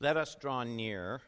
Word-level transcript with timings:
Let 0.00 0.16
us 0.16 0.36
draw 0.36 0.62
near. 0.62 1.20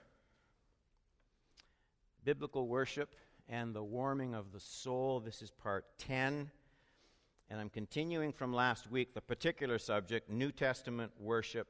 Biblical 2.24 2.68
worship 2.68 3.16
and 3.48 3.74
the 3.74 3.82
warming 3.82 4.34
of 4.34 4.52
the 4.52 4.60
soul. 4.60 5.18
This 5.18 5.42
is 5.42 5.50
part 5.50 5.86
10. 5.98 6.50
And 7.50 7.60
I'm 7.60 7.68
continuing 7.68 8.32
from 8.32 8.54
last 8.54 8.88
week 8.88 9.12
the 9.12 9.20
particular 9.20 9.78
subject 9.78 10.30
New 10.30 10.52
Testament 10.52 11.10
worship 11.18 11.66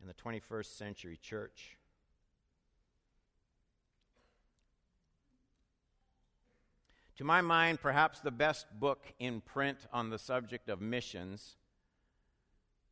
in 0.00 0.08
the 0.08 0.14
21st 0.14 0.76
century 0.76 1.16
church. 1.22 1.76
To 7.18 7.24
my 7.24 7.42
mind, 7.42 7.80
perhaps 7.80 8.18
the 8.18 8.32
best 8.32 8.66
book 8.80 9.04
in 9.20 9.40
print 9.40 9.86
on 9.92 10.10
the 10.10 10.18
subject 10.18 10.68
of 10.68 10.80
missions 10.80 11.54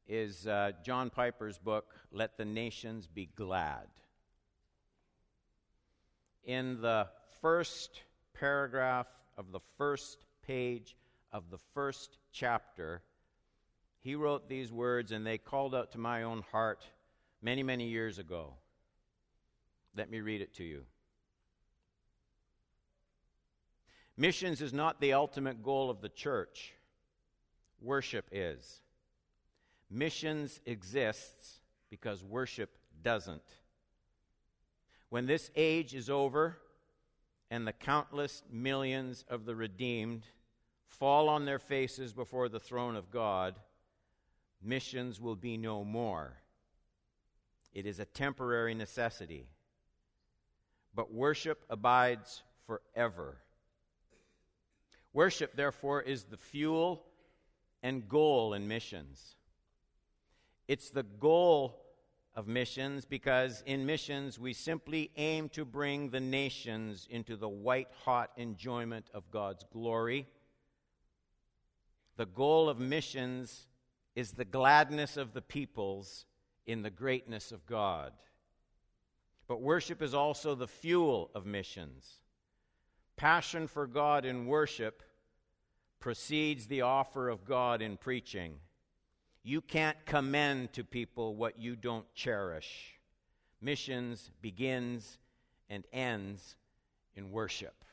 is 0.07 0.47
uh, 0.47 0.73
John 0.85 1.11
Piper's 1.11 1.59
book, 1.59 1.95
Let 2.11 2.37
the 2.37 2.45
Nations 2.45 3.07
Be 3.07 3.29
Glad. 3.37 3.87
In 6.45 6.81
the 6.81 7.09
first 7.41 8.03
paragraph 8.35 9.09
of 9.39 9.53
the 9.53 9.61
first 9.79 10.27
page 10.47 10.97
of 11.33 11.51
the 11.51 11.59
first 11.75 12.19
chapter, 12.33 13.03
he 14.01 14.15
wrote 14.17 14.49
these 14.49 14.73
words, 14.73 15.13
and 15.13 15.25
they 15.27 15.39
called 15.39 15.75
out 15.75 15.93
to 15.93 15.99
my 15.99 16.25
own 16.25 16.43
heart 16.51 16.85
many, 17.41 17.63
many 17.63 17.89
years 17.89 18.19
ago. 18.19 18.55
Let 19.97 20.11
me 20.11 20.21
read 20.21 20.41
it 20.41 20.55
to 20.55 20.65
you. 20.65 20.83
Missions 24.17 24.61
is 24.61 24.73
not 24.73 25.01
the 25.01 25.15
ultimate 25.15 25.63
goal 25.63 25.91
of 25.91 26.01
the 26.01 26.09
church, 26.09 26.73
worship 27.81 28.29
is. 28.33 28.81
Missions 29.95 30.59
exists 30.65 31.61
because 31.91 32.25
worship 32.25 32.71
doesn't. 33.03 33.43
When 35.11 35.27
this 35.27 35.51
age 35.55 35.95
is 35.95 36.09
over 36.09 36.57
and 37.51 37.67
the 37.67 37.75
countless 37.75 38.43
millions 38.51 39.27
of 39.29 39.45
the 39.45 39.55
redeemed 39.55 40.23
fall 40.87 41.29
on 41.29 41.45
their 41.45 41.59
faces 41.59 42.15
before 42.15 42.49
the 42.49 42.59
throne 42.59 42.97
of 42.97 43.11
God, 43.11 43.59
missions 44.63 45.21
will 45.21 45.37
be 45.37 45.59
no 45.59 45.85
more. 45.85 46.39
It 47.75 47.85
is 47.85 48.01
a 48.01 48.07
temporary 48.07 48.73
necessity. 48.75 49.45
But 50.95 51.13
worship 51.13 51.67
abides 51.69 52.43
forever. 52.67 53.37
Worship, 55.13 55.55
therefore, 55.55 56.01
is 56.01 56.25
the 56.25 56.39
fuel 56.39 57.05
and 57.83 58.09
goal 58.09 58.55
in 58.55 58.67
missions. 58.67 59.37
It's 60.69 60.91
the 60.91 61.03
goal 61.03 61.79
of 62.35 62.47
missions 62.47 63.05
because 63.05 63.63
in 63.67 63.85
missions 63.85 64.39
we 64.39 64.53
simply 64.53 65.11
aim 65.17 65.49
to 65.51 65.65
bring 65.65 66.11
the 66.11 66.21
nations 66.21 67.07
into 67.11 67.37
the 67.37 67.49
white 67.49 67.89
hot 68.05 68.31
enjoyment 68.37 69.11
of 69.13 69.31
God's 69.31 69.65
glory. 69.73 70.27
The 72.17 72.27
goal 72.27 72.69
of 72.69 72.79
missions 72.79 73.67
is 74.15 74.33
the 74.33 74.45
gladness 74.45 75.17
of 75.17 75.33
the 75.33 75.43
peoples 75.43 76.27
in 76.67 76.83
the 76.83 76.91
greatness 76.91 77.53
of 77.53 77.67
God. 77.67 78.13
But 79.49 79.61
worship 79.61 80.01
is 80.01 80.15
also 80.15 80.55
the 80.55 80.69
fuel 80.69 81.31
of 81.35 81.45
missions. 81.45 82.21
Passion 83.17 83.67
for 83.67 83.87
God 83.87 84.25
in 84.25 84.47
worship 84.47 85.03
precedes 86.01 86.67
the 86.67 86.83
offer 86.83 87.29
of 87.29 87.45
God 87.45 87.83
in 87.83 87.97
preaching. 87.97 88.55
You 89.45 89.61
can't 89.61 89.97
commend 90.07 90.73
to 90.75 90.85
people 90.85 91.35
what 91.35 91.59
you 91.59 91.75
don't 91.75 92.13
cherish. 92.15 92.95
Missions 93.61 94.31
begins 94.41 95.19
and 95.69 95.85
ends 95.93 96.57
in 97.15 97.31
worship. 97.31 97.85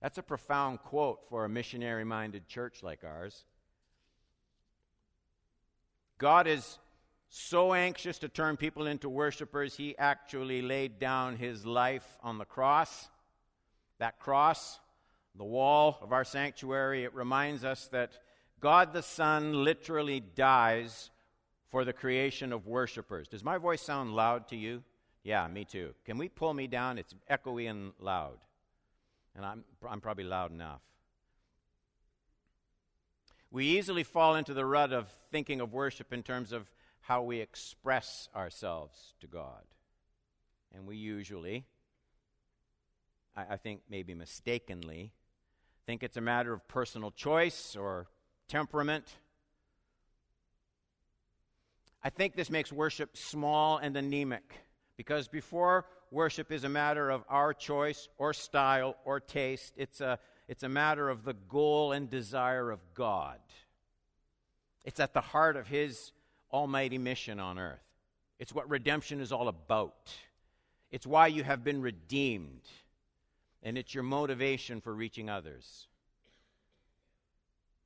That's 0.00 0.18
a 0.18 0.22
profound 0.22 0.80
quote 0.80 1.20
for 1.28 1.44
a 1.44 1.48
missionary 1.48 2.04
minded 2.04 2.46
church 2.46 2.82
like 2.82 3.04
ours. 3.04 3.44
God 6.18 6.46
is 6.46 6.78
so 7.28 7.74
anxious 7.74 8.18
to 8.20 8.28
turn 8.28 8.56
people 8.56 8.86
into 8.86 9.08
worshipers, 9.08 9.76
he 9.76 9.98
actually 9.98 10.62
laid 10.62 11.00
down 11.00 11.36
his 11.36 11.66
life 11.66 12.16
on 12.22 12.38
the 12.38 12.44
cross. 12.44 13.08
That 13.98 14.20
cross, 14.20 14.78
the 15.34 15.44
wall 15.44 15.98
of 16.00 16.12
our 16.12 16.22
sanctuary, 16.22 17.02
it 17.02 17.12
reminds 17.12 17.64
us 17.64 17.88
that 17.88 18.12
God 18.60 18.92
the 18.92 19.02
Son 19.02 19.64
literally 19.64 20.20
dies 20.20 21.10
for 21.68 21.84
the 21.84 21.92
creation 21.92 22.52
of 22.52 22.66
worshipers. 22.66 23.28
Does 23.28 23.44
my 23.44 23.58
voice 23.58 23.82
sound 23.82 24.14
loud 24.14 24.48
to 24.48 24.56
you? 24.56 24.82
Yeah, 25.22 25.46
me 25.48 25.64
too. 25.64 25.94
Can 26.04 26.18
we 26.18 26.28
pull 26.28 26.54
me 26.54 26.66
down? 26.66 26.98
It's 26.98 27.14
echoey 27.30 27.68
and 27.68 27.92
loud. 27.98 28.38
And 29.34 29.44
I'm, 29.44 29.64
I'm 29.88 30.00
probably 30.00 30.24
loud 30.24 30.52
enough. 30.52 30.80
We 33.50 33.66
easily 33.66 34.02
fall 34.02 34.36
into 34.36 34.54
the 34.54 34.66
rut 34.66 34.92
of 34.92 35.08
thinking 35.30 35.60
of 35.60 35.72
worship 35.72 36.12
in 36.12 36.22
terms 36.22 36.52
of 36.52 36.70
how 37.00 37.22
we 37.22 37.40
express 37.40 38.28
ourselves 38.34 39.14
to 39.20 39.26
God. 39.26 39.62
And 40.74 40.86
we 40.86 40.96
usually, 40.96 41.64
I, 43.36 43.44
I 43.50 43.56
think 43.56 43.82
maybe 43.88 44.14
mistakenly, 44.14 45.12
think 45.86 46.02
it's 46.02 46.16
a 46.16 46.20
matter 46.20 46.52
of 46.52 46.66
personal 46.66 47.10
choice 47.10 47.76
or 47.76 48.06
temperament. 48.48 49.04
I 52.02 52.10
think 52.10 52.36
this 52.36 52.50
makes 52.50 52.72
worship 52.72 53.16
small 53.16 53.78
and 53.78 53.96
anemic 53.96 54.54
because 54.96 55.28
before 55.28 55.86
worship 56.10 56.52
is 56.52 56.64
a 56.64 56.68
matter 56.68 57.10
of 57.10 57.24
our 57.28 57.52
choice 57.52 58.08
or 58.18 58.32
style 58.32 58.96
or 59.04 59.20
taste, 59.20 59.72
it's 59.76 60.00
a, 60.00 60.18
it's 60.48 60.62
a 60.62 60.68
matter 60.68 61.08
of 61.08 61.24
the 61.24 61.34
goal 61.48 61.92
and 61.92 62.10
desire 62.10 62.70
of 62.70 62.80
God. 62.94 63.38
It's 64.84 65.00
at 65.00 65.14
the 65.14 65.20
heart 65.20 65.56
of 65.56 65.66
His 65.66 66.12
almighty 66.52 66.98
mission 66.98 67.40
on 67.40 67.58
earth. 67.58 67.80
It's 68.38 68.54
what 68.54 68.68
redemption 68.68 69.20
is 69.20 69.32
all 69.32 69.48
about. 69.48 70.12
It's 70.90 71.06
why 71.06 71.26
you 71.28 71.42
have 71.42 71.64
been 71.64 71.80
redeemed, 71.80 72.68
and 73.62 73.76
it's 73.78 73.94
your 73.94 74.04
motivation 74.04 74.80
for 74.80 74.94
reaching 74.94 75.30
others. 75.30 75.88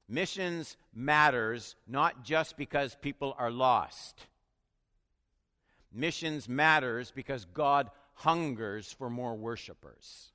Missions 0.08 0.76
matters 0.94 1.76
not 1.86 2.24
just 2.24 2.56
because 2.56 2.96
people 3.00 3.34
are 3.38 3.50
lost. 3.50 4.26
Missions 5.92 6.48
matters 6.48 7.12
because 7.14 7.44
God 7.46 7.90
hungers 8.14 8.92
for 8.92 9.10
more 9.10 9.34
worshipers. 9.34 10.30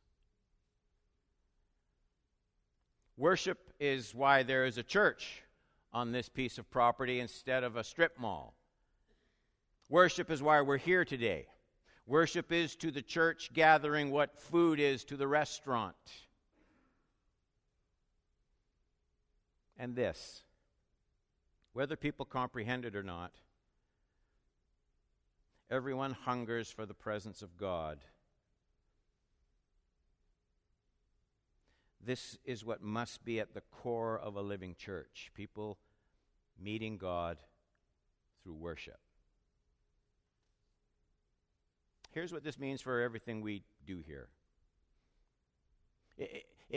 Worship 3.18 3.72
is 3.80 4.14
why 4.14 4.44
there 4.44 4.66
is 4.66 4.78
a 4.78 4.84
church 4.84 5.44
on 5.92 6.12
this 6.12 6.30
piece 6.30 6.58
of 6.58 6.70
property 6.72 7.20
instead 7.20 7.64
of 7.64 7.76
a 7.76 7.84
strip 7.84 8.20
mall. 8.20 8.56
Worship 9.90 10.32
is 10.32 10.42
why 10.42 10.62
we're 10.62 10.78
here 10.78 11.06
today. 11.06 11.46
Worship 12.06 12.52
is 12.52 12.76
to 12.78 12.92
the 12.92 13.02
church 13.02 13.52
gathering 13.54 14.12
what 14.12 14.40
food 14.40 14.80
is 14.80 15.04
to 15.06 15.16
the 15.16 15.28
restaurant. 15.28 15.96
And 19.84 19.98
this 19.98 20.44
whether 21.74 21.98
people 21.98 22.26
comprehend 22.26 22.86
it 22.86 22.96
or 22.96 23.04
not, 23.04 23.32
everyone 25.70 26.12
hungers 26.12 26.72
for 26.72 26.86
the 26.86 26.94
presence 26.94 27.42
of 27.42 27.58
God. 27.58 27.98
This 32.06 32.38
is 32.46 32.64
what 32.64 32.82
must 32.82 33.26
be 33.26 33.40
at 33.40 33.56
the 33.56 33.64
core 33.72 34.20
of 34.20 34.36
a 34.36 34.42
living 34.42 34.76
church 34.78 35.32
people 35.34 35.80
meeting 36.62 36.98
God 36.98 37.38
through 38.44 38.54
worship. 38.54 39.00
Here's 42.12 42.32
what 42.32 42.44
this 42.44 42.60
means 42.60 42.82
for 42.82 43.02
everything 43.02 43.42
we 43.42 43.64
do 43.86 44.02
here. 44.06 44.30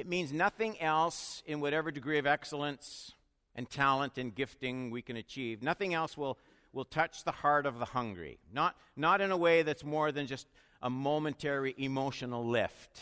Means 0.05 0.33
nothing 0.33 0.81
else 0.81 1.43
in 1.47 1.61
whatever 1.61 1.91
degree 1.91 2.19
of 2.19 2.27
excellence 2.27 3.13
and 3.55 3.71
talent 3.71 4.19
and 4.19 4.35
gifting 4.35 4.91
we 4.91 5.01
can 5.01 5.17
achieve. 5.17 5.63
Nothing 5.63 5.95
else 5.95 6.19
will, 6.19 6.37
will 6.73 6.85
touch 6.85 7.25
the 7.25 7.33
heart 7.33 7.65
of 7.65 7.79
the 7.79 7.87
hungry. 7.87 8.39
Not, 8.53 8.77
not 8.95 9.23
in 9.23 9.31
a 9.31 9.37
way 9.37 9.63
that's 9.63 9.85
more 9.85 10.13
than 10.13 10.27
just 10.27 10.47
a 10.83 10.91
momentary 10.91 11.75
emotional 11.79 12.47
lift. 12.47 13.01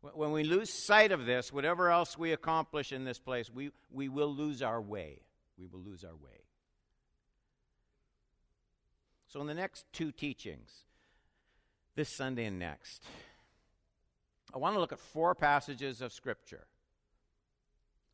When 0.00 0.30
we 0.32 0.44
lose 0.44 0.70
sight 0.70 1.10
of 1.10 1.24
this, 1.24 1.52
whatever 1.52 1.90
else 1.90 2.18
we 2.18 2.32
accomplish 2.32 2.92
in 2.92 3.04
this 3.04 3.18
place, 3.18 3.50
we, 3.50 3.70
we 3.90 4.08
will 4.08 4.32
lose 4.32 4.62
our 4.62 4.80
way. 4.80 5.22
We 5.58 5.66
will 5.66 5.80
lose 5.80 6.04
our 6.04 6.14
way. 6.14 6.44
So, 9.28 9.40
in 9.40 9.46
the 9.46 9.54
next 9.54 9.84
two 9.92 10.12
teachings, 10.12 10.70
this 11.96 12.08
Sunday 12.08 12.46
and 12.46 12.58
next, 12.58 13.02
I 14.54 14.58
want 14.58 14.74
to 14.74 14.80
look 14.80 14.92
at 14.92 15.00
four 15.00 15.34
passages 15.34 16.00
of 16.00 16.12
Scripture, 16.12 16.66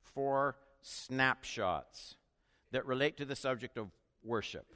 four 0.00 0.56
snapshots 0.82 2.16
that 2.72 2.84
relate 2.86 3.16
to 3.18 3.24
the 3.24 3.36
subject 3.36 3.78
of 3.78 3.88
worship. 4.22 4.66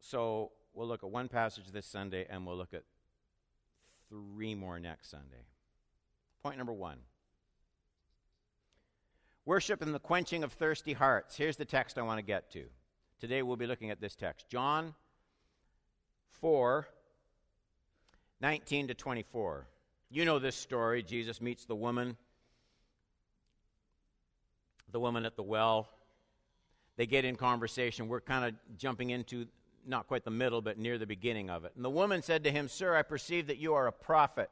So 0.00 0.52
we'll 0.72 0.86
look 0.86 1.02
at 1.02 1.10
one 1.10 1.28
passage 1.28 1.64
this 1.70 1.86
Sunday 1.86 2.26
and 2.30 2.46
we'll 2.46 2.56
look 2.56 2.72
at 2.72 2.84
three 4.08 4.54
more 4.54 4.78
next 4.78 5.10
Sunday. 5.10 5.44
Point 6.42 6.56
number 6.56 6.72
one 6.72 6.98
worship 9.44 9.80
and 9.80 9.94
the 9.94 9.98
quenching 9.98 10.44
of 10.44 10.52
thirsty 10.52 10.92
hearts. 10.92 11.36
Here's 11.36 11.56
the 11.56 11.64
text 11.64 11.98
I 11.98 12.02
want 12.02 12.18
to 12.18 12.22
get 12.22 12.50
to. 12.52 12.64
Today 13.20 13.42
we'll 13.42 13.56
be 13.56 13.66
looking 13.66 13.90
at 13.90 14.00
this 14.00 14.14
text 14.14 14.48
John 14.48 14.94
4 16.40 16.86
19 18.40 18.88
to 18.88 18.94
24. 18.94 19.66
You 20.10 20.24
know 20.24 20.38
this 20.38 20.54
story. 20.54 21.02
Jesus 21.02 21.40
meets 21.40 21.64
the 21.64 21.74
woman, 21.74 22.16
the 24.92 25.00
woman 25.00 25.26
at 25.26 25.34
the 25.34 25.42
well. 25.42 25.88
They 26.96 27.06
get 27.06 27.24
in 27.24 27.34
conversation. 27.34 28.08
We're 28.08 28.20
kind 28.20 28.44
of 28.44 28.78
jumping 28.78 29.10
into 29.10 29.46
not 29.86 30.06
quite 30.06 30.24
the 30.24 30.30
middle, 30.30 30.62
but 30.62 30.78
near 30.78 30.98
the 30.98 31.06
beginning 31.06 31.50
of 31.50 31.64
it. 31.64 31.72
And 31.74 31.84
the 31.84 31.90
woman 31.90 32.22
said 32.22 32.44
to 32.44 32.50
him, 32.50 32.68
Sir, 32.68 32.96
I 32.96 33.02
perceive 33.02 33.48
that 33.48 33.58
you 33.58 33.74
are 33.74 33.86
a 33.86 33.92
prophet. 33.92 34.50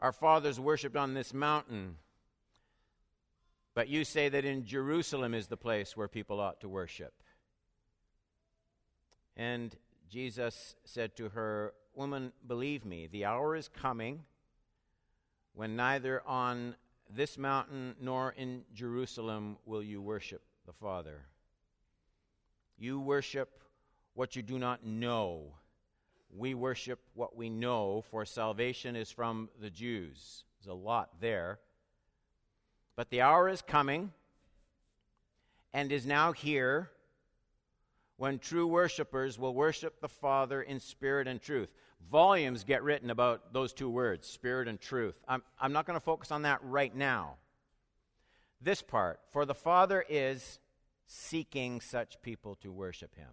Our 0.00 0.12
fathers 0.12 0.60
worshipped 0.60 0.96
on 0.96 1.14
this 1.14 1.32
mountain, 1.32 1.96
but 3.74 3.88
you 3.88 4.04
say 4.04 4.28
that 4.28 4.44
in 4.44 4.64
Jerusalem 4.64 5.34
is 5.34 5.46
the 5.46 5.56
place 5.56 5.96
where 5.96 6.08
people 6.08 6.40
ought 6.40 6.60
to 6.60 6.68
worship. 6.68 7.12
And 9.36 9.74
Jesus 10.08 10.74
said 10.84 11.16
to 11.16 11.30
her, 11.30 11.72
Woman, 11.94 12.32
believe 12.46 12.84
me, 12.84 13.06
the 13.06 13.24
hour 13.24 13.56
is 13.56 13.68
coming 13.68 14.24
when 15.54 15.76
neither 15.76 16.22
on 16.26 16.76
this 17.08 17.36
mountain 17.36 17.94
nor 18.00 18.32
in 18.32 18.62
Jerusalem 18.72 19.58
will 19.66 19.82
you 19.82 20.00
worship 20.00 20.42
the 20.66 20.72
Father. 20.72 21.26
You 22.78 23.00
worship 23.00 23.62
what 24.14 24.36
you 24.36 24.42
do 24.42 24.58
not 24.58 24.84
know. 24.84 25.54
We 26.34 26.54
worship 26.54 27.00
what 27.14 27.36
we 27.36 27.50
know, 27.50 28.04
for 28.10 28.24
salvation 28.24 28.94
is 28.94 29.10
from 29.10 29.48
the 29.60 29.70
Jews. 29.70 30.44
There's 30.58 30.72
a 30.72 30.78
lot 30.78 31.20
there. 31.20 31.58
But 33.00 33.08
the 33.08 33.22
hour 33.22 33.48
is 33.48 33.62
coming 33.62 34.12
and 35.72 35.90
is 35.90 36.04
now 36.04 36.32
here 36.32 36.90
when 38.18 38.38
true 38.38 38.66
worshipers 38.66 39.38
will 39.38 39.54
worship 39.54 40.02
the 40.02 40.08
Father 40.10 40.60
in 40.60 40.80
spirit 40.80 41.26
and 41.26 41.40
truth. 41.40 41.72
Volumes 42.12 42.62
get 42.62 42.82
written 42.82 43.08
about 43.08 43.54
those 43.54 43.72
two 43.72 43.88
words, 43.88 44.28
spirit 44.28 44.68
and 44.68 44.78
truth. 44.78 45.18
I'm, 45.26 45.42
I'm 45.58 45.72
not 45.72 45.86
going 45.86 45.98
to 45.98 46.04
focus 46.04 46.30
on 46.30 46.42
that 46.42 46.58
right 46.62 46.94
now. 46.94 47.36
This 48.60 48.82
part, 48.82 49.20
for 49.32 49.46
the 49.46 49.54
Father 49.54 50.04
is 50.06 50.58
seeking 51.06 51.80
such 51.80 52.20
people 52.20 52.56
to 52.56 52.70
worship 52.70 53.14
him. 53.14 53.30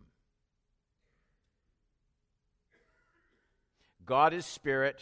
God 4.05 4.31
is 4.31 4.45
spirit, 4.45 5.01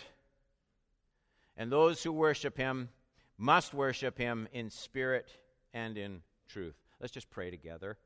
and 1.56 1.72
those 1.72 2.02
who 2.02 2.12
worship 2.12 2.58
him 2.58 2.90
must 3.38 3.74
worship 3.74 4.18
him 4.18 4.48
in 4.52 4.70
spirit 4.70 5.38
and 5.74 5.98
in 5.98 6.22
truth. 6.48 6.76
Let's 7.00 7.14
just 7.14 7.30
pray 7.30 7.52
together. 7.52 7.98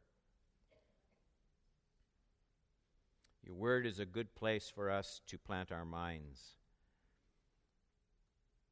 Your 3.43 3.55
word 3.55 3.85
is 3.85 3.99
a 3.99 4.05
good 4.05 4.35
place 4.35 4.71
for 4.73 4.91
us 4.91 5.21
to 5.27 5.37
plant 5.37 5.71
our 5.71 5.85
minds, 5.85 6.39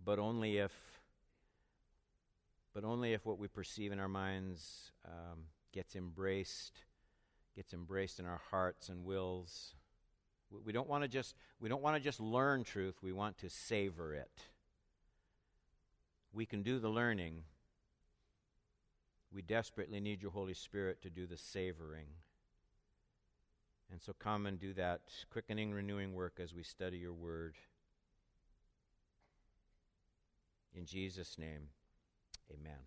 but 0.04 0.19
only 0.19 0.57
if 0.57 0.71
but 2.74 2.83
only 2.83 3.13
if 3.13 3.25
what 3.25 3.39
we 3.39 3.48
perceive 3.48 3.92
in 3.92 4.00
our 4.00 4.07
minds 4.07 4.92
um, 5.03 5.45
gets 5.74 5.95
embraced, 5.95 6.83
gets 7.56 7.74
embraced 7.74 8.19
in 8.19 8.27
our 8.27 8.39
hearts 8.51 8.89
and 8.89 9.03
wills. 9.03 9.74
We 10.63 10.74
don't 10.74 10.88
want 10.88 11.03
to 11.03 11.07
just 11.07 11.36
we 11.60 11.69
don't 11.69 11.81
want 11.81 11.95
to 11.98 12.00
just 12.00 12.19
learn 12.19 12.63
truth, 12.63 12.95
we 13.01 13.12
want 13.12 13.39
to 13.39 13.50
savor 13.50 14.13
it. 14.13 14.30
We 16.38 16.45
can 16.45 16.62
do 16.62 16.78
the 16.78 16.89
learning. 16.89 17.42
We 19.34 19.42
desperately 19.42 20.00
need 20.00 20.22
your 20.22 20.30
Holy 20.30 20.54
Spirit 20.54 21.01
to 21.01 21.10
do 21.10 21.25
the 21.25 21.36
savoring. 21.36 22.06
And 23.92 24.00
so 24.00 24.13
come 24.13 24.45
and 24.45 24.60
do 24.60 24.74
that 24.75 25.01
quickening, 25.31 25.74
renewing 25.74 26.13
work 26.13 26.39
as 26.39 26.54
we 26.54 26.62
study 26.62 26.98
your 26.98 27.13
word. 27.13 27.56
In 30.75 30.86
Jesus' 30.86 31.39
name, 31.39 31.69
amen 32.54 32.84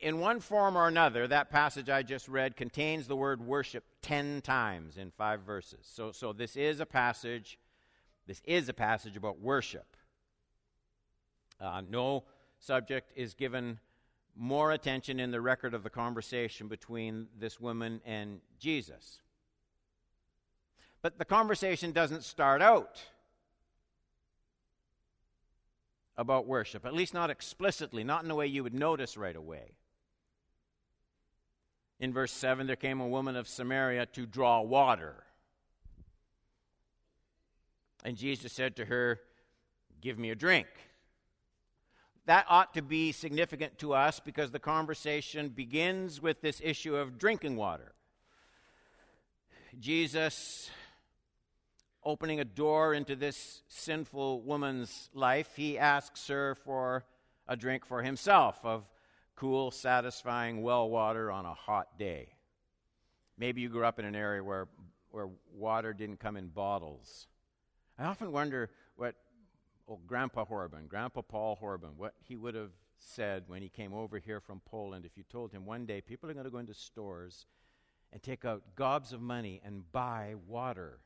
in 0.00 0.18
one 0.18 0.40
form 0.40 0.76
or 0.76 0.86
another, 0.86 1.26
that 1.26 1.50
passage 1.50 1.88
I 1.88 2.02
just 2.02 2.28
read 2.28 2.56
contains 2.56 3.06
the 3.06 3.16
word 3.16 3.40
worship 3.40 3.84
10 4.02 4.42
times 4.42 4.96
in 4.96 5.10
five 5.10 5.40
verses. 5.40 5.80
So, 5.82 6.12
so 6.12 6.32
this 6.32 6.56
is 6.56 6.80
a 6.80 6.86
passage, 6.86 7.58
this 8.26 8.42
is 8.44 8.68
a 8.68 8.74
passage 8.74 9.16
about 9.16 9.40
worship. 9.40 9.96
Uh, 11.60 11.82
no 11.88 12.24
subject 12.58 13.12
is 13.16 13.34
given 13.34 13.78
more 14.36 14.72
attention 14.72 15.20
in 15.20 15.30
the 15.30 15.40
record 15.40 15.74
of 15.74 15.82
the 15.82 15.90
conversation 15.90 16.68
between 16.68 17.28
this 17.38 17.60
woman 17.60 18.00
and 18.04 18.40
Jesus. 18.58 19.20
But 21.02 21.18
the 21.18 21.24
conversation 21.24 21.92
doesn't 21.92 22.24
start 22.24 22.62
out 22.62 23.02
about 26.16 26.46
worship, 26.46 26.86
at 26.86 26.94
least 26.94 27.14
not 27.14 27.30
explicitly, 27.30 28.04
not 28.04 28.24
in 28.24 28.30
a 28.30 28.34
way 28.34 28.46
you 28.46 28.62
would 28.62 28.74
notice 28.74 29.16
right 29.16 29.36
away. 29.36 29.76
In 32.00 32.12
verse 32.12 32.32
7, 32.32 32.66
there 32.66 32.76
came 32.76 33.00
a 33.00 33.08
woman 33.08 33.36
of 33.36 33.48
Samaria 33.48 34.06
to 34.06 34.26
draw 34.26 34.60
water. 34.60 35.24
And 38.04 38.16
Jesus 38.16 38.52
said 38.52 38.76
to 38.76 38.84
her, 38.84 39.20
Give 40.00 40.18
me 40.18 40.30
a 40.30 40.34
drink. 40.34 40.66
That 42.26 42.46
ought 42.48 42.72
to 42.74 42.82
be 42.82 43.12
significant 43.12 43.78
to 43.78 43.92
us 43.92 44.18
because 44.18 44.50
the 44.50 44.58
conversation 44.58 45.50
begins 45.50 46.22
with 46.22 46.40
this 46.40 46.60
issue 46.64 46.96
of 46.96 47.18
drinking 47.18 47.56
water. 47.56 47.92
Jesus 49.78 50.70
opening 52.02 52.40
a 52.40 52.44
door 52.44 52.94
into 52.94 53.16
this 53.16 53.62
sinful 53.68 54.42
woman's 54.42 55.10
life, 55.14 55.50
he 55.56 55.78
asks 55.78 56.28
her 56.28 56.54
for 56.54 57.04
a 57.48 57.56
drink 57.56 57.84
for 57.84 58.02
himself 58.02 58.58
of 58.64 58.84
cool, 59.36 59.70
satisfying 59.70 60.62
well 60.62 60.88
water 60.88 61.30
on 61.30 61.44
a 61.44 61.54
hot 61.54 61.98
day. 61.98 62.28
Maybe 63.36 63.60
you 63.60 63.68
grew 63.68 63.84
up 63.84 63.98
in 63.98 64.04
an 64.04 64.14
area 64.14 64.44
where, 64.44 64.68
where 65.10 65.28
water 65.52 65.92
didn't 65.92 66.20
come 66.20 66.36
in 66.36 66.48
bottles. 66.48 67.26
I 67.98 68.04
often 68.04 68.32
wonder 68.32 68.70
what 68.96 69.14
oh, 69.88 69.98
Grandpa 70.06 70.44
Horban, 70.44 70.88
Grandpa 70.88 71.22
Paul 71.22 71.58
Horban, 71.60 71.96
what 71.96 72.14
he 72.26 72.36
would 72.36 72.54
have 72.54 72.72
said 72.98 73.44
when 73.46 73.62
he 73.62 73.68
came 73.68 73.92
over 73.92 74.18
here 74.18 74.40
from 74.40 74.60
Poland 74.64 75.04
if 75.04 75.16
you 75.16 75.24
told 75.30 75.52
him 75.52 75.66
one 75.66 75.86
day 75.86 76.00
people 76.00 76.30
are 76.30 76.32
going 76.32 76.44
to 76.44 76.50
go 76.50 76.58
into 76.58 76.74
stores 76.74 77.46
and 78.12 78.22
take 78.22 78.44
out 78.44 78.62
gobs 78.76 79.12
of 79.12 79.20
money 79.20 79.60
and 79.64 79.90
buy 79.92 80.34
water. 80.46 81.00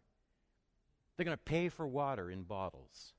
They're 1.17 1.25
going 1.25 1.37
to 1.37 1.43
pay 1.43 1.69
for 1.69 1.87
water 1.87 2.31
in 2.31 2.43
bottles. 2.43 3.15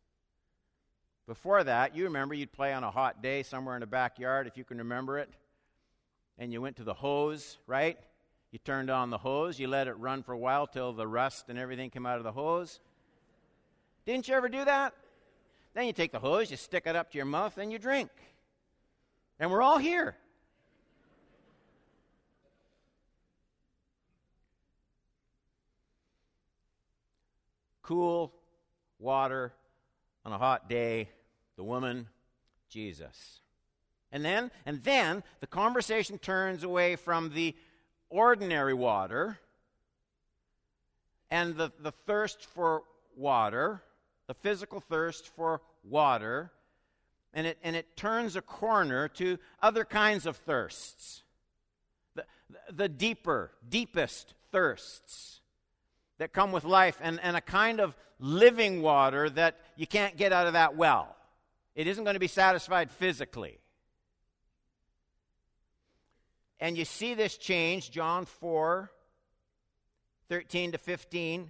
Before 1.28 1.64
that, 1.64 1.96
you 1.96 2.06
remember 2.06 2.34
you'd 2.34 2.52
play 2.52 2.74
on 2.74 2.84
a 2.84 2.92
hot 2.92 3.22
day 3.22 3.44
somewhere 3.44 3.76
in 3.76 3.82
the 3.82 3.88
backyard, 3.88 4.48
if 4.48 4.58
you 4.58 4.64
can 4.64 4.78
remember 4.78 5.20
it. 5.20 5.30
And 6.38 6.54
you 6.54 6.62
went 6.62 6.78
to 6.78 6.84
the 6.84 6.94
hose, 6.94 7.58
right? 7.68 7.98
You 8.52 8.60
turned 8.60 8.90
on 8.90 9.10
the 9.10 9.18
hose, 9.18 9.60
you 9.60 9.68
let 9.68 9.88
it 9.88 9.94
run 9.94 10.24
for 10.24 10.32
a 10.32 10.38
while 10.38 10.66
till 10.66 10.94
the 10.94 11.06
rust 11.08 11.50
and 11.50 11.60
everything 11.60 11.90
came 11.90 12.06
out 12.06 12.18
of 12.18 12.24
the 12.24 12.32
hose. 12.32 12.80
Didn't 14.06 14.28
you 14.28 14.36
ever 14.36 14.50
do 14.50 14.66
that? 14.66 14.94
Then 15.74 15.86
you 15.86 15.94
take 15.94 16.12
the 16.12 16.20
hose, 16.20 16.52
you 16.52 16.58
stick 16.58 16.84
it 16.86 16.96
up 16.96 17.12
to 17.12 17.18
your 17.18 17.26
mouth, 17.26 17.58
and 17.58 17.72
you 17.72 17.80
drink. 17.80 18.10
And 19.40 19.52
we're 19.52 19.62
all 19.62 19.78
here. 19.78 20.16
Cool 27.82 28.32
water 29.00 29.54
on 30.26 30.32
a 30.32 30.38
hot 30.38 30.70
day 30.70 31.10
the 31.56 31.64
woman, 31.64 32.08
Jesus. 32.70 33.42
And 34.12 34.24
then, 34.24 34.52
and 34.66 34.84
then 34.84 35.24
the 35.40 35.48
conversation 35.48 36.18
turns 36.18 36.64
away 36.64 36.96
from 36.96 37.34
the 37.34 37.56
ordinary 38.10 38.74
water 38.74 39.40
and 41.30 41.56
the, 41.56 41.72
the 41.80 41.92
thirst 41.92 42.46
for 42.46 42.84
water, 43.16 43.82
the 44.30 44.36
physical 44.36 44.80
thirst 44.80 45.28
for 45.36 45.60
water, 45.84 46.52
and 47.34 47.48
it, 47.48 47.58
and 47.64 47.76
it 47.76 47.98
turns 47.98 48.36
a 48.36 48.44
corner 48.44 49.08
to 49.08 49.40
other 49.60 49.84
kinds 49.84 50.28
of 50.28 50.38
thirsts. 50.38 51.24
The, 52.14 52.26
the 52.72 52.88
deeper, 52.88 53.50
deepest 53.68 54.36
thirsts 54.52 55.42
that 56.20 56.32
come 56.32 56.52
with 56.52 56.64
life 56.64 57.00
and, 57.02 57.20
and 57.24 57.36
a 57.36 57.42
kind 57.42 57.80
of 57.80 57.96
living 58.20 58.84
water 58.84 59.32
that 59.32 59.58
you 59.76 59.88
can't 59.88 60.16
get 60.16 60.32
out 60.32 60.46
of 60.46 60.54
that 60.54 60.78
well. 60.78 61.16
It 61.74 61.88
isn't 61.88 62.04
going 62.04 62.14
to 62.14 62.20
be 62.20 62.28
satisfied 62.28 62.92
physically. 62.92 63.58
And 66.60 66.78
you 66.78 66.86
see 66.86 67.16
this 67.16 67.36
change, 67.36 67.90
John 67.90 68.26
4 68.26 68.92
13 70.30 70.74
to 70.74 70.78
15. 70.78 71.50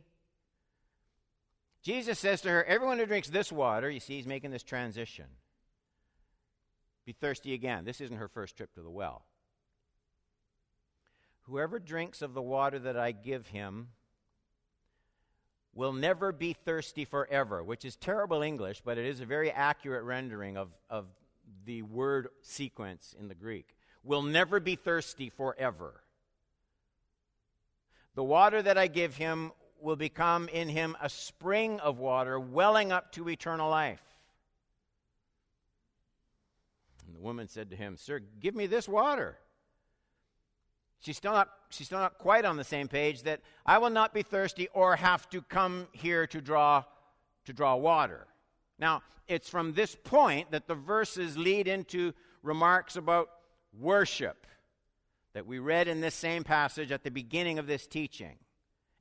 Jesus 1.82 2.20
says 2.20 2.42
to 2.42 2.50
her, 2.50 2.64
Everyone 2.64 2.98
who 2.98 3.06
drinks 3.06 3.30
this 3.30 3.52
water, 3.52 3.90
you 3.90 4.00
see, 4.00 4.18
he's 4.18 4.28
making 4.28 4.52
this 4.52 4.64
transition, 4.64 5.26
be 7.06 7.14
thirsty 7.14 7.54
again. 7.54 7.86
This 7.86 8.02
isn't 8.02 8.18
her 8.18 8.28
first 8.28 8.58
trip 8.58 8.74
to 8.74 8.82
the 8.82 8.90
well. 8.90 9.26
Whoever 11.44 11.80
drinks 11.80 12.22
of 12.22 12.34
the 12.34 12.42
water 12.42 12.78
that 12.80 12.98
I 12.98 13.12
give 13.12 13.48
him 13.48 13.90
will 15.74 15.94
never 15.94 16.32
be 16.32 16.54
thirsty 16.54 17.06
forever, 17.06 17.64
which 17.64 17.86
is 17.86 17.96
terrible 17.96 18.42
English, 18.42 18.82
but 18.84 18.98
it 18.98 19.06
is 19.06 19.22
a 19.22 19.26
very 19.26 19.50
accurate 19.50 20.04
rendering 20.04 20.58
of, 20.58 20.70
of 20.90 21.06
the 21.66 21.82
word 21.82 22.28
sequence 22.42 23.16
in 23.20 23.28
the 23.28 23.36
Greek. 23.36 23.76
Will 24.04 24.22
never 24.22 24.60
be 24.60 24.76
thirsty 24.76 25.30
forever. 25.30 26.04
The 28.16 28.24
water 28.24 28.62
that 28.62 28.78
I 28.78 28.88
give 28.88 29.16
him 29.16 29.52
will 29.82 29.96
become 29.96 30.48
in 30.50 30.70
him 30.70 30.96
a 31.02 31.10
spring 31.10 31.80
of 31.80 32.00
water 32.00 32.40
welling 32.40 32.92
up 32.92 33.12
to 33.14 33.30
eternal 33.30 33.70
life. 33.70 34.02
And 37.06 37.16
the 37.16 37.22
woman 37.22 37.48
said 37.48 37.70
to 37.72 37.76
him, 37.76 37.98
Sir, 37.98 38.22
give 38.40 38.56
me 38.56 38.68
this 38.68 38.88
water. 38.88 39.38
She's 41.00 41.18
still, 41.18 41.32
not, 41.32 41.50
she's 41.70 41.88
still 41.88 42.00
not 42.00 42.18
quite 42.18 42.46
on 42.46 42.58
the 42.58 42.64
same 42.64 42.88
page 42.88 43.24
that 43.24 43.42
I 43.66 43.78
will 43.78 43.90
not 43.90 44.14
be 44.14 44.22
thirsty 44.22 44.68
or 44.74 44.98
have 44.98 45.30
to 45.30 45.42
come 45.42 45.88
here 45.94 46.28
to 46.28 46.42
draw, 46.42 46.84
to 47.46 47.54
draw 47.54 47.76
water. 47.76 48.28
Now, 48.78 49.02
it's 49.28 49.48
from 49.48 49.74
this 49.74 49.96
point 49.96 50.52
that 50.52 50.68
the 50.68 50.76
verses 50.76 51.38
lead 51.38 51.68
into 51.68 52.14
remarks 52.44 52.96
about 52.96 53.30
worship 53.78 54.46
that 55.34 55.46
we 55.46 55.60
read 55.60 55.88
in 55.88 56.02
this 56.02 56.16
same 56.16 56.44
passage 56.44 56.92
at 56.92 57.04
the 57.04 57.12
beginning 57.12 57.60
of 57.60 57.68
this 57.68 57.88
teaching. 57.88 58.38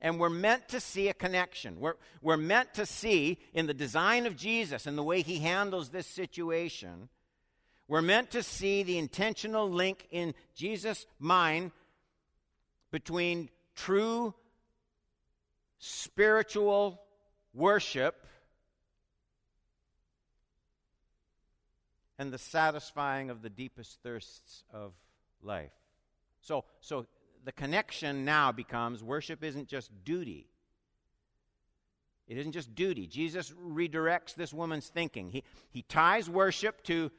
And 0.01 0.19
we're 0.19 0.29
meant 0.29 0.69
to 0.69 0.79
see 0.79 1.09
a 1.09 1.13
connection. 1.13 1.79
We're, 1.79 1.95
we're 2.21 2.37
meant 2.37 2.73
to 2.75 2.85
see 2.85 3.37
in 3.53 3.67
the 3.67 3.73
design 3.73 4.25
of 4.25 4.37
Jesus 4.37 4.85
and 4.85 4.97
the 4.97 5.03
way 5.03 5.21
he 5.21 5.39
handles 5.39 5.89
this 5.89 6.07
situation, 6.07 7.09
we're 7.87 8.01
meant 8.01 8.31
to 8.31 8.43
see 8.43 8.83
the 8.83 8.97
intentional 8.97 9.69
link 9.69 10.07
in 10.11 10.33
Jesus' 10.55 11.05
mind 11.19 11.71
between 12.91 13.49
true 13.75 14.33
spiritual 15.79 17.01
worship 17.53 18.25
and 22.19 22.31
the 22.31 22.37
satisfying 22.37 23.29
of 23.29 23.41
the 23.41 23.49
deepest 23.49 24.03
thirsts 24.03 24.63
of 24.71 24.91
life. 25.41 25.71
So, 26.41 26.65
so 26.81 27.07
the 27.45 27.51
connection 27.51 28.25
now 28.25 28.51
becomes 28.51 29.03
worship 29.03 29.43
isn't 29.43 29.67
just 29.67 29.91
duty. 30.03 30.47
It 32.27 32.37
isn't 32.37 32.51
just 32.51 32.75
duty. 32.75 33.07
Jesus 33.07 33.51
redirects 33.51 34.35
this 34.35 34.53
woman's 34.53 34.87
thinking. 34.87 35.31
He, 35.31 35.43
he 35.71 35.81
ties 35.81 36.29
worship 36.29 36.83
to, 36.83 37.11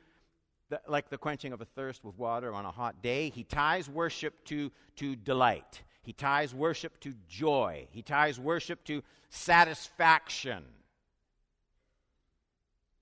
the, 0.69 0.81
like 0.87 1.11
the 1.11 1.19
quenching 1.19 1.53
of 1.53 1.61
a 1.61 1.65
thirst 1.65 2.05
with 2.05 2.17
water 2.17 2.55
on 2.55 2.65
a 2.65 2.71
hot 2.71 3.03
day, 3.03 3.31
he 3.31 3.43
ties 3.43 3.89
worship 3.89 4.45
to, 4.47 4.71
to 4.97 5.17
delight. 5.17 5.83
He 6.03 6.13
ties 6.13 6.55
worship 6.55 6.99
to 7.01 7.13
joy. 7.29 7.89
He 7.91 8.03
ties 8.03 8.39
worship 8.39 8.85
to 8.85 9.03
satisfaction. 9.31 10.65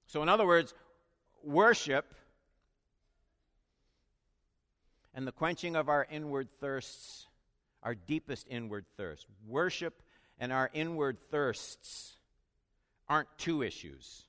So, 0.07 0.23
in 0.23 0.31
other 0.31 0.47
words, 0.47 0.73
worship 1.45 2.15
and 5.15 5.27
the 5.27 5.33
quenching 5.33 5.77
of 5.77 5.89
our 5.89 6.07
inward 6.11 6.49
thirsts, 6.61 7.27
our 7.83 7.95
deepest 7.95 8.47
inward 8.49 8.85
thirst. 8.97 9.27
Worship 9.47 10.03
and 10.39 10.53
our 10.53 10.71
inward 10.73 11.19
thirsts 11.31 12.15
aren't 13.09 13.29
two 13.39 13.63
issues, 13.63 14.25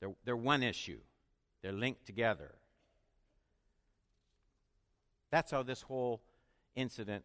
they're, 0.00 0.14
they're 0.24 0.36
one 0.36 0.62
issue, 0.62 0.98
they're 1.62 1.72
linked 1.72 2.06
together. 2.06 2.50
That's 5.30 5.50
how 5.50 5.62
this 5.62 5.82
whole 5.82 6.20
incident 6.74 7.24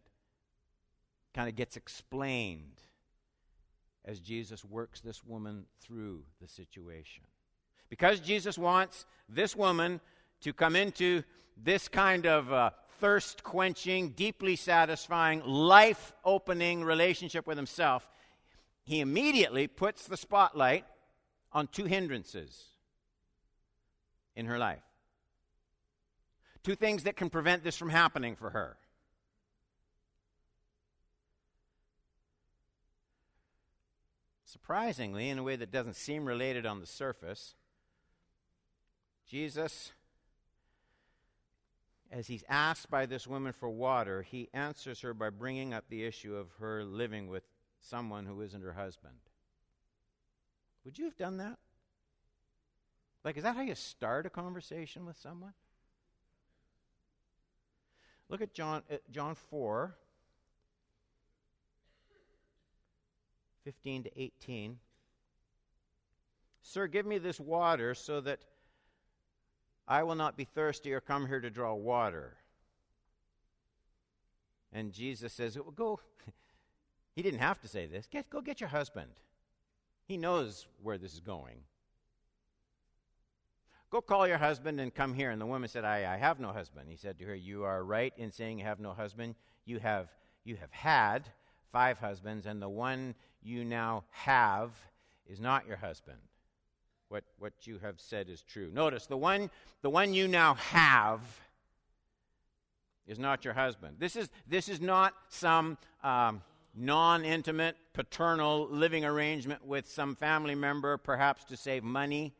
kind 1.34 1.48
of 1.48 1.56
gets 1.56 1.76
explained 1.76 2.80
as 4.04 4.18
Jesus 4.20 4.64
works 4.64 5.00
this 5.00 5.22
woman 5.22 5.66
through 5.80 6.22
the 6.40 6.48
situation. 6.48 7.24
Because 7.90 8.20
Jesus 8.20 8.56
wants 8.56 9.04
this 9.28 9.54
woman 9.54 10.00
to 10.40 10.52
come 10.52 10.76
into 10.76 11.22
this 11.56 11.88
kind 11.88 12.26
of 12.26 12.52
uh, 12.52 12.70
thirst 13.00 13.42
quenching, 13.42 14.10
deeply 14.10 14.56
satisfying, 14.56 15.42
life 15.44 16.12
opening 16.24 16.84
relationship 16.84 17.46
with 17.46 17.56
himself, 17.56 18.08
he 18.82 19.00
immediately 19.00 19.66
puts 19.66 20.06
the 20.06 20.16
spotlight 20.16 20.84
on 21.52 21.66
two 21.66 21.84
hindrances 21.84 22.64
in 24.34 24.46
her 24.46 24.58
life. 24.58 24.82
Two 26.62 26.74
things 26.74 27.04
that 27.04 27.16
can 27.16 27.30
prevent 27.30 27.64
this 27.64 27.76
from 27.76 27.88
happening 27.88 28.36
for 28.36 28.50
her. 28.50 28.76
Surprisingly, 34.44 35.28
in 35.28 35.38
a 35.38 35.42
way 35.42 35.56
that 35.56 35.70
doesn't 35.70 35.96
seem 35.96 36.24
related 36.24 36.66
on 36.66 36.80
the 36.80 36.86
surface, 36.86 37.54
Jesus 39.26 39.92
as 42.10 42.26
he's 42.26 42.44
asked 42.48 42.90
by 42.90 43.06
this 43.06 43.26
woman 43.26 43.52
for 43.52 43.68
water, 43.68 44.22
he 44.22 44.48
answers 44.54 45.00
her 45.00 45.12
by 45.12 45.30
bringing 45.30 45.74
up 45.74 45.84
the 45.88 46.04
issue 46.04 46.34
of 46.34 46.48
her 46.60 46.82
living 46.82 47.28
with 47.28 47.44
someone 47.80 48.26
who 48.26 48.40
isn't 48.40 48.62
her 48.62 48.72
husband. 48.72 49.14
Would 50.84 50.98
you 50.98 51.04
have 51.04 51.16
done 51.16 51.36
that? 51.36 51.58
Like, 53.24 53.36
is 53.36 53.42
that 53.42 53.56
how 53.56 53.62
you 53.62 53.74
start 53.74 54.26
a 54.26 54.30
conversation 54.30 55.04
with 55.04 55.18
someone? 55.18 55.52
Look 58.28 58.40
at 58.40 58.54
John, 58.54 58.82
uh, 58.90 58.96
John 59.10 59.34
4, 59.34 59.94
15 63.64 64.04
to 64.04 64.20
18. 64.20 64.78
Sir, 66.62 66.86
give 66.86 67.06
me 67.06 67.18
this 67.18 67.40
water 67.40 67.94
so 67.94 68.20
that 68.20 68.40
I 69.88 70.02
will 70.02 70.14
not 70.14 70.36
be 70.36 70.44
thirsty 70.44 70.92
or 70.92 71.00
come 71.00 71.26
here 71.26 71.40
to 71.40 71.48
draw 71.48 71.72
water. 71.72 72.36
And 74.70 74.92
Jesus 74.92 75.32
says, 75.32 75.56
well, 75.56 75.72
Go. 75.74 76.00
he 77.16 77.22
didn't 77.22 77.40
have 77.40 77.58
to 77.62 77.68
say 77.68 77.86
this. 77.86 78.06
Get, 78.06 78.28
go 78.28 78.42
get 78.42 78.60
your 78.60 78.68
husband. 78.68 79.10
He 80.04 80.18
knows 80.18 80.66
where 80.82 80.98
this 80.98 81.14
is 81.14 81.20
going. 81.20 81.56
Go 83.90 84.02
call 84.02 84.28
your 84.28 84.36
husband 84.36 84.78
and 84.78 84.94
come 84.94 85.14
here. 85.14 85.30
And 85.30 85.40
the 85.40 85.46
woman 85.46 85.70
said, 85.70 85.86
I, 85.86 86.14
I 86.14 86.18
have 86.18 86.38
no 86.38 86.52
husband. 86.52 86.90
He 86.90 86.96
said 86.96 87.18
to 87.18 87.24
her, 87.24 87.34
You 87.34 87.64
are 87.64 87.82
right 87.82 88.12
in 88.18 88.30
saying 88.30 88.58
you 88.58 88.66
have 88.66 88.80
no 88.80 88.92
husband. 88.92 89.36
You 89.64 89.78
have, 89.78 90.08
you 90.44 90.56
have 90.56 90.70
had 90.70 91.24
five 91.72 91.98
husbands, 91.98 92.44
and 92.44 92.60
the 92.60 92.68
one 92.68 93.14
you 93.42 93.64
now 93.64 94.04
have 94.10 94.72
is 95.26 95.40
not 95.40 95.66
your 95.66 95.76
husband 95.78 96.18
what, 97.08 97.24
what 97.38 97.52
you 97.62 97.78
have 97.78 98.00
said 98.00 98.28
is 98.28 98.42
true. 98.42 98.70
Notice 98.72 99.06
the 99.06 99.16
one, 99.16 99.50
the 99.82 99.90
one 99.90 100.14
you 100.14 100.28
now 100.28 100.54
have 100.54 101.20
is 103.06 103.18
not 103.18 103.44
your 103.44 103.54
husband. 103.54 103.96
This 103.98 104.16
is, 104.16 104.28
this 104.46 104.68
is 104.68 104.80
not 104.80 105.14
some 105.28 105.78
um, 106.04 106.42
non 106.74 107.24
intimate 107.24 107.76
paternal 107.94 108.68
living 108.70 109.04
arrangement 109.04 109.66
with 109.66 109.88
some 109.88 110.14
family 110.14 110.54
member, 110.54 110.96
perhaps 110.98 111.44
to 111.44 111.56
save 111.56 111.82
money. 111.82 112.34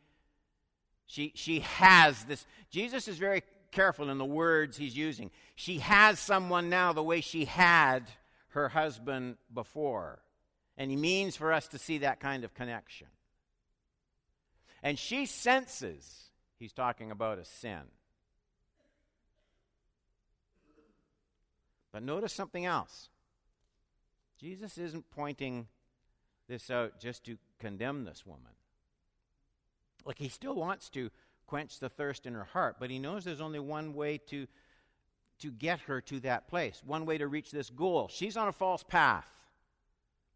She, 1.07 1.33
she 1.35 1.61
has 1.61 2.25
this. 2.25 2.47
Jesus 2.71 3.09
is 3.09 3.17
very 3.17 3.43
careful 3.73 4.11
in 4.11 4.19
the 4.19 4.25
words 4.25 4.77
he's 4.77 4.97
using. 4.97 5.31
She 5.55 5.79
has 5.79 6.19
someone 6.19 6.69
now 6.69 6.93
the 6.93 7.03
way 7.03 7.23
she 7.23 7.47
had 7.47 8.03
her 8.49 8.69
husband 8.69 9.37
before. 9.53 10.21
And 10.77 10.91
he 10.91 10.97
means 10.97 11.35
for 11.35 11.53
us 11.53 11.67
to 11.69 11.79
see 11.79 11.99
that 11.99 12.21
kind 12.21 12.45
of 12.45 12.55
connection. 12.55 13.09
And 14.83 14.99
she 14.99 15.27
senses 15.27 16.31
he's 16.59 16.73
talking 16.73 17.11
about 17.11 17.39
a 17.39 17.45
sin. 17.45 17.83
But 21.93 22.03
notice 22.03 22.33
something 22.33 22.67
else. 22.67 23.09
Jesus 24.39 24.79
isn't 24.79 25.11
pointing 25.11 25.67
this 26.49 26.71
out 26.71 27.01
just 27.01 27.25
to 27.25 27.39
condemn 27.59 28.05
this 28.05 28.25
woman. 28.25 28.53
Like, 30.05 30.19
he 30.19 30.29
still 30.29 30.55
wants 30.55 30.89
to 30.91 31.11
quench 31.47 31.81
the 31.81 31.89
thirst 31.89 32.25
in 32.27 32.35
her 32.35 32.45
heart, 32.45 32.77
but 32.79 32.91
he 32.91 32.99
knows 32.99 33.25
there's 33.25 33.41
only 33.41 33.59
one 33.59 33.95
way 33.95 34.19
to, 34.29 34.47
to 35.41 35.51
get 35.51 35.81
her 35.81 36.01
to 36.03 36.21
that 36.21 36.47
place, 36.47 36.83
one 36.85 37.05
way 37.05 37.19
to 37.19 37.27
reach 37.27 37.51
this 37.51 37.71
goal. 37.71 38.09
She's 38.09 38.37
on 38.37 38.49
a 38.49 38.53
false 38.53 38.85
path 38.85 39.29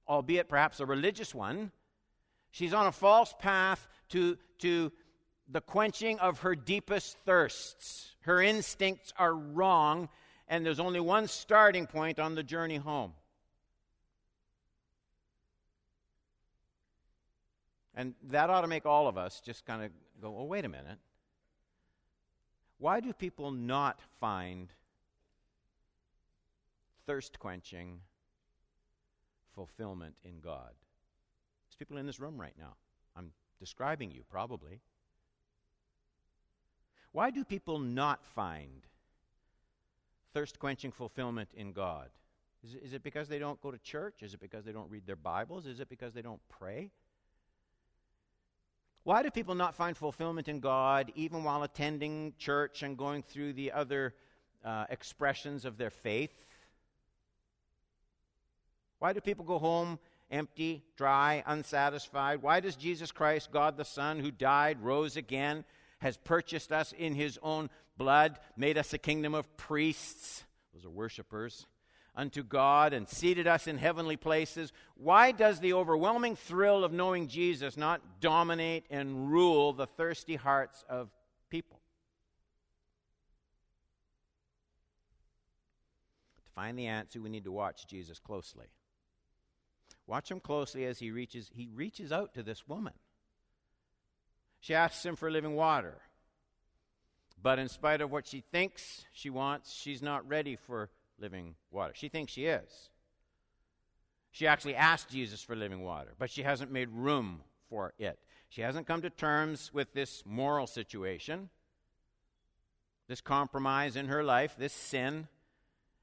albeit 0.08 0.48
perhaps 0.48 0.80
a 0.80 0.86
religious 0.86 1.34
one. 1.34 1.72
She's 2.52 2.74
on 2.74 2.86
a 2.86 2.92
false 2.92 3.34
path 3.38 3.88
to, 4.10 4.38
to 4.58 4.92
the 5.48 5.62
quenching 5.62 6.18
of 6.20 6.40
her 6.40 6.54
deepest 6.54 7.18
thirsts. 7.20 8.14
Her 8.20 8.40
instincts 8.40 9.12
are 9.16 9.34
wrong, 9.34 10.10
and 10.46 10.64
there's 10.64 10.78
only 10.78 11.00
one 11.00 11.28
starting 11.28 11.86
point 11.86 12.20
on 12.20 12.34
the 12.34 12.42
journey 12.42 12.76
home. 12.76 13.14
And 17.94 18.14
that 18.24 18.50
ought 18.50 18.60
to 18.60 18.68
make 18.68 18.84
all 18.84 19.08
of 19.08 19.16
us 19.16 19.40
just 19.40 19.64
kind 19.64 19.82
of 19.82 19.90
go, 20.20 20.30
well, 20.30 20.46
wait 20.46 20.66
a 20.66 20.68
minute. 20.68 20.98
Why 22.78 23.00
do 23.00 23.14
people 23.14 23.50
not 23.50 24.00
find 24.20 24.68
thirst 27.06 27.38
quenching 27.38 28.00
fulfillment 29.54 30.16
in 30.22 30.40
God? 30.40 30.72
People 31.82 31.96
in 31.96 32.06
this 32.06 32.20
room 32.20 32.40
right 32.40 32.54
now. 32.56 32.76
I'm 33.16 33.32
describing 33.58 34.12
you, 34.12 34.22
probably. 34.30 34.78
Why 37.10 37.32
do 37.32 37.42
people 37.42 37.80
not 37.80 38.24
find 38.24 38.86
thirst 40.32 40.60
quenching 40.60 40.92
fulfillment 40.92 41.48
in 41.56 41.72
God? 41.72 42.10
Is 42.62 42.74
it, 42.74 42.82
is 42.84 42.92
it 42.92 43.02
because 43.02 43.26
they 43.26 43.40
don't 43.40 43.60
go 43.60 43.72
to 43.72 43.78
church? 43.78 44.22
Is 44.22 44.32
it 44.32 44.38
because 44.38 44.64
they 44.64 44.70
don't 44.70 44.88
read 44.92 45.08
their 45.08 45.16
Bibles? 45.16 45.66
Is 45.66 45.80
it 45.80 45.88
because 45.88 46.14
they 46.14 46.22
don't 46.22 46.40
pray? 46.48 46.92
Why 49.02 49.24
do 49.24 49.30
people 49.32 49.56
not 49.56 49.74
find 49.74 49.96
fulfillment 49.96 50.46
in 50.46 50.60
God 50.60 51.10
even 51.16 51.42
while 51.42 51.64
attending 51.64 52.34
church 52.38 52.84
and 52.84 52.96
going 52.96 53.24
through 53.24 53.54
the 53.54 53.72
other 53.72 54.14
uh, 54.64 54.84
expressions 54.88 55.64
of 55.64 55.78
their 55.78 55.90
faith? 55.90 56.44
Why 59.00 59.12
do 59.12 59.20
people 59.20 59.44
go 59.44 59.58
home 59.58 59.98
empty, 60.32 60.82
dry, 60.96 61.44
unsatisfied? 61.46 62.42
Why 62.42 62.58
does 62.58 62.74
Jesus 62.74 63.12
Christ, 63.12 63.52
God 63.52 63.76
the 63.76 63.84
Son, 63.84 64.18
who 64.18 64.32
died, 64.32 64.82
rose 64.82 65.16
again, 65.16 65.64
has 66.00 66.16
purchased 66.16 66.72
us 66.72 66.92
in 66.92 67.14
his 67.14 67.38
own 67.42 67.70
blood, 67.96 68.38
made 68.56 68.78
us 68.78 68.92
a 68.92 68.98
kingdom 68.98 69.34
of 69.34 69.56
priests? 69.56 70.42
Those 70.74 70.84
are 70.84 70.90
worshipers 70.90 71.66
unto 72.14 72.42
God 72.42 72.92
and 72.92 73.08
seated 73.08 73.46
us 73.46 73.66
in 73.66 73.78
heavenly 73.78 74.16
places, 74.16 74.72
why 74.94 75.32
does 75.32 75.60
the 75.60 75.72
overwhelming 75.72 76.36
thrill 76.36 76.84
of 76.84 76.92
knowing 76.92 77.28
Jesus 77.28 77.76
not 77.76 78.20
dominate 78.20 78.84
and 78.90 79.30
rule 79.30 79.72
the 79.72 79.86
thirsty 79.86 80.36
hearts 80.36 80.84
of 80.88 81.08
people? 81.48 81.80
To 86.44 86.50
find 86.54 86.78
the 86.78 86.86
answer, 86.86 87.20
we 87.20 87.30
need 87.30 87.44
to 87.44 87.52
watch 87.52 87.86
Jesus 87.86 88.18
closely. 88.18 88.66
Watch 90.06 90.30
him 90.30 90.40
closely 90.40 90.84
as 90.84 90.98
he 90.98 91.10
reaches 91.10 91.50
he 91.54 91.68
reaches 91.72 92.12
out 92.12 92.34
to 92.34 92.42
this 92.42 92.66
woman. 92.66 92.94
She 94.60 94.74
asks 94.74 95.04
him 95.04 95.16
for 95.16 95.30
living 95.30 95.54
water. 95.54 96.00
But 97.42 97.58
in 97.58 97.68
spite 97.68 98.00
of 98.00 98.12
what 98.12 98.26
she 98.26 98.40
thinks 98.52 99.04
she 99.12 99.28
wants, 99.28 99.72
she's 99.72 100.02
not 100.02 100.28
ready 100.28 100.54
for 100.54 100.90
living 101.18 101.56
water. 101.70 101.92
She 101.96 102.08
thinks 102.08 102.32
she 102.32 102.46
is. 102.46 102.90
She 104.30 104.46
actually 104.46 104.76
asked 104.76 105.10
Jesus 105.10 105.42
for 105.42 105.56
living 105.56 105.82
water, 105.82 106.14
but 106.18 106.30
she 106.30 106.42
hasn't 106.42 106.70
made 106.70 106.88
room 106.90 107.42
for 107.68 107.92
it. 107.98 108.18
She 108.48 108.62
hasn't 108.62 108.86
come 108.86 109.02
to 109.02 109.10
terms 109.10 109.72
with 109.74 109.92
this 109.92 110.22
moral 110.24 110.66
situation, 110.66 111.50
this 113.08 113.20
compromise 113.20 113.96
in 113.96 114.06
her 114.06 114.22
life, 114.22 114.54
this 114.58 114.72
sin. 114.72 115.26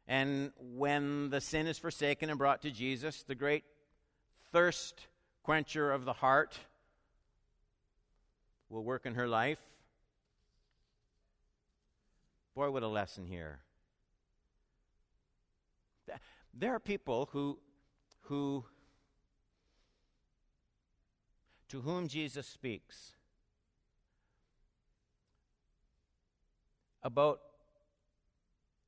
And 0.07 0.51
when 0.59 1.29
the 1.29 1.41
sin 1.41 1.67
is 1.67 1.77
forsaken 1.77 2.29
and 2.29 2.37
brought 2.37 2.63
to 2.63 2.71
Jesus, 2.71 3.23
the 3.23 3.35
great 3.35 3.63
thirst 4.51 5.07
quencher 5.43 5.91
of 5.91 6.05
the 6.05 6.13
heart 6.13 6.59
will 8.69 8.83
work 8.83 9.05
in 9.05 9.15
her 9.15 9.27
life. 9.27 9.59
Boy, 12.55 12.69
what 12.71 12.83
a 12.83 12.87
lesson 12.87 13.25
here. 13.25 13.59
There 16.53 16.73
are 16.73 16.79
people 16.79 17.29
who, 17.31 17.59
who, 18.21 18.65
to 21.69 21.81
whom 21.81 22.07
Jesus 22.07 22.47
speaks 22.47 23.13
about 27.03 27.39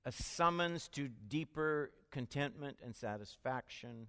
a 0.06 0.12
summons 0.12 0.88
to 0.90 1.08
deeper 1.30 1.92
contentment 2.10 2.78
and 2.84 2.96
satisfaction 2.96 4.08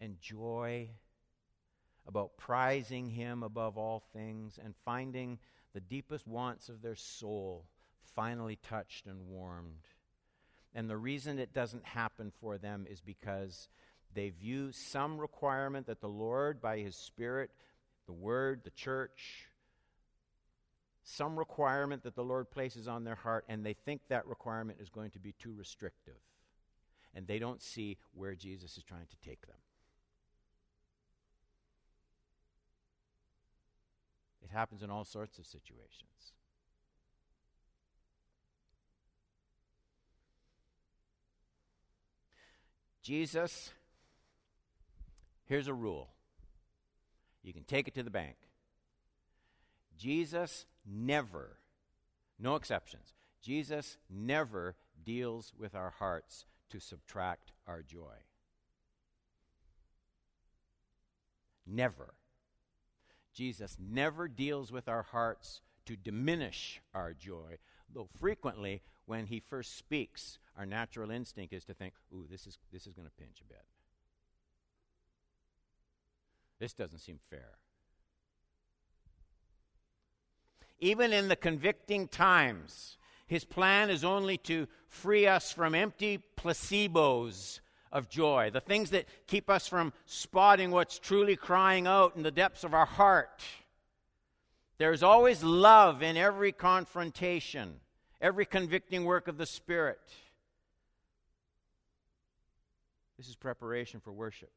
and 0.00 0.20
joy, 0.20 0.90
about 2.06 2.36
prizing 2.38 3.10
Him 3.10 3.42
above 3.42 3.76
all 3.76 4.02
things 4.12 4.58
and 4.62 4.74
finding 4.84 5.38
the 5.74 5.80
deepest 5.80 6.26
wants 6.26 6.68
of 6.68 6.80
their 6.82 6.96
soul 6.96 7.66
finally 8.14 8.58
touched 8.62 9.06
and 9.06 9.28
warmed. 9.28 9.86
And 10.74 10.88
the 10.88 10.96
reason 10.96 11.38
it 11.38 11.52
doesn't 11.52 11.84
happen 11.84 12.32
for 12.40 12.58
them 12.58 12.86
is 12.90 13.00
because 13.00 13.68
they 14.14 14.30
view 14.30 14.72
some 14.72 15.18
requirement 15.18 15.86
that 15.86 16.00
the 16.00 16.08
Lord, 16.08 16.60
by 16.60 16.78
His 16.78 16.96
Spirit, 16.96 17.50
the 18.06 18.12
Word, 18.12 18.62
the 18.64 18.70
church, 18.70 19.48
some 21.04 21.38
requirement 21.38 22.02
that 22.02 22.14
the 22.14 22.24
Lord 22.24 22.50
places 22.50 22.88
on 22.88 23.04
their 23.04 23.14
heart, 23.14 23.44
and 23.48 23.64
they 23.64 23.74
think 23.74 24.02
that 24.08 24.26
requirement 24.26 24.78
is 24.80 24.90
going 24.90 25.10
to 25.12 25.18
be 25.18 25.32
too 25.32 25.54
restrictive. 25.56 26.20
And 27.14 27.26
they 27.26 27.38
don't 27.38 27.62
see 27.62 27.96
where 28.14 28.34
Jesus 28.34 28.76
is 28.76 28.84
trying 28.84 29.06
to 29.06 29.28
take 29.28 29.46
them. 29.46 29.56
It 34.48 34.54
happens 34.54 34.82
in 34.82 34.90
all 34.90 35.04
sorts 35.04 35.38
of 35.38 35.46
situations. 35.46 36.32
Jesus, 43.02 43.70
here's 45.46 45.68
a 45.68 45.74
rule. 45.74 46.10
You 47.42 47.52
can 47.52 47.64
take 47.64 47.88
it 47.88 47.94
to 47.94 48.02
the 48.02 48.10
bank. 48.10 48.36
Jesus 49.96 50.66
never, 50.86 51.56
no 52.38 52.54
exceptions, 52.54 53.14
Jesus 53.42 53.96
never 54.08 54.76
deals 55.04 55.52
with 55.58 55.74
our 55.74 55.90
hearts 55.98 56.44
to 56.70 56.78
subtract 56.78 57.52
our 57.66 57.82
joy. 57.82 58.14
Never. 61.66 62.14
Jesus 63.38 63.76
never 63.78 64.26
deals 64.26 64.72
with 64.72 64.88
our 64.88 65.04
hearts 65.04 65.60
to 65.86 65.94
diminish 65.94 66.80
our 66.92 67.14
joy, 67.14 67.58
though 67.94 68.08
frequently 68.18 68.82
when 69.06 69.26
he 69.26 69.38
first 69.38 69.78
speaks, 69.78 70.40
our 70.56 70.66
natural 70.66 71.12
instinct 71.12 71.52
is 71.52 71.64
to 71.66 71.72
think, 71.72 71.94
ooh, 72.12 72.26
this 72.28 72.48
is, 72.48 72.58
this 72.72 72.84
is 72.84 72.94
going 72.94 73.06
to 73.06 73.14
pinch 73.14 73.40
a 73.40 73.44
bit. 73.44 73.62
This 76.58 76.72
doesn't 76.72 76.98
seem 76.98 77.20
fair. 77.30 77.58
Even 80.80 81.12
in 81.12 81.28
the 81.28 81.36
convicting 81.36 82.08
times, 82.08 82.98
his 83.28 83.44
plan 83.44 83.88
is 83.88 84.02
only 84.02 84.36
to 84.38 84.66
free 84.88 85.28
us 85.28 85.52
from 85.52 85.76
empty 85.76 86.18
placebos 86.36 87.60
of 87.92 88.08
joy, 88.08 88.50
the 88.52 88.60
things 88.60 88.90
that 88.90 89.06
keep 89.26 89.48
us 89.48 89.66
from 89.66 89.92
spotting 90.06 90.70
what's 90.70 90.98
truly 90.98 91.36
crying 91.36 91.86
out 91.86 92.16
in 92.16 92.22
the 92.22 92.30
depths 92.30 92.64
of 92.64 92.74
our 92.74 92.86
heart. 92.86 93.42
There's 94.78 95.02
always 95.02 95.42
love 95.42 96.02
in 96.02 96.16
every 96.16 96.52
confrontation 96.52 97.80
every 98.20 98.46
convicting 98.46 99.04
work 99.04 99.28
of 99.28 99.36
the 99.36 99.46
Spirit. 99.46 100.00
This 103.16 103.28
is 103.28 103.36
preparation 103.36 104.00
for 104.00 104.12
worship. 104.12 104.50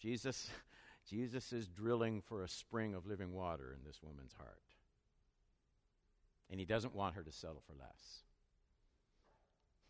Jesus, 0.00 0.48
Jesus 1.10 1.52
is 1.52 1.66
drilling 1.68 2.22
for 2.22 2.42
a 2.42 2.48
spring 2.48 2.94
of 2.94 3.06
living 3.06 3.32
water 3.32 3.74
in 3.78 3.86
this 3.86 4.00
woman's 4.02 4.32
heart. 4.34 4.60
And 6.50 6.58
he 6.58 6.64
doesn't 6.64 6.94
want 6.94 7.14
her 7.14 7.22
to 7.22 7.32
settle 7.32 7.62
for 7.66 7.74
less. 7.78 8.22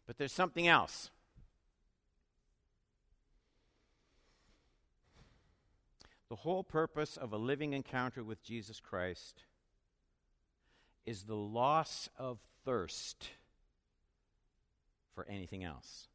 But 0.06 0.18
there's 0.18 0.32
something 0.32 0.66
else. 0.66 1.10
The 6.28 6.36
whole 6.36 6.62
purpose 6.62 7.16
of 7.16 7.32
a 7.32 7.38
living 7.38 7.72
encounter 7.72 8.22
with 8.22 8.42
Jesus 8.42 8.80
Christ 8.80 9.44
is 11.06 11.22
the 11.22 11.34
loss 11.34 12.10
of 12.18 12.38
thirst 12.66 13.28
for 15.14 15.26
anything 15.26 15.64
else. 15.64 16.08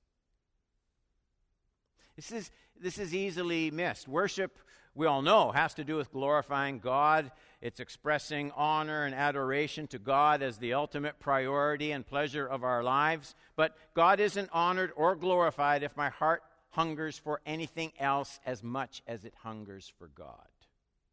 This 2.16 2.32
is, 2.32 2.52
this 2.80 3.00
is 3.00 3.16
easily 3.16 3.72
missed. 3.72 4.08
Worship, 4.08 4.60
we 4.94 5.08
all 5.08 5.24
know, 5.24 5.52
has 5.52 5.74
to 5.74 5.84
do 5.84 5.96
with 5.96 6.12
glorifying 6.12 6.78
God. 6.78 7.32
It's 7.60 7.80
expressing 7.80 8.52
honor 8.56 9.06
and 9.06 9.16
adoration 9.16 9.88
to 9.88 9.98
God 9.98 10.44
as 10.44 10.58
the 10.58 10.74
ultimate 10.74 11.20
priority 11.20 11.92
and 11.92 12.06
pleasure 12.06 12.46
of 12.46 12.64
our 12.64 12.84
lives. 12.84 13.34
But 13.56 13.76
God 13.96 14.20
isn't 14.20 14.50
honored 14.54 14.92
or 14.96 15.16
glorified 15.16 15.82
if 15.82 15.98
my 15.98 16.10
heart 16.10 16.44
hungers 16.74 17.18
for 17.18 17.40
anything 17.46 17.92
else 18.00 18.40
as 18.46 18.64
much 18.64 19.04
as 19.08 19.26
it 19.26 19.34
hungers 19.44 19.92
for 20.00 20.08
God. 20.08 20.48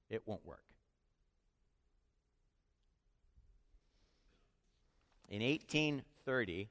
It 0.09 0.23
won't 0.27 0.45
work. 0.45 0.65
In 5.29 5.43
1830, 5.43 6.69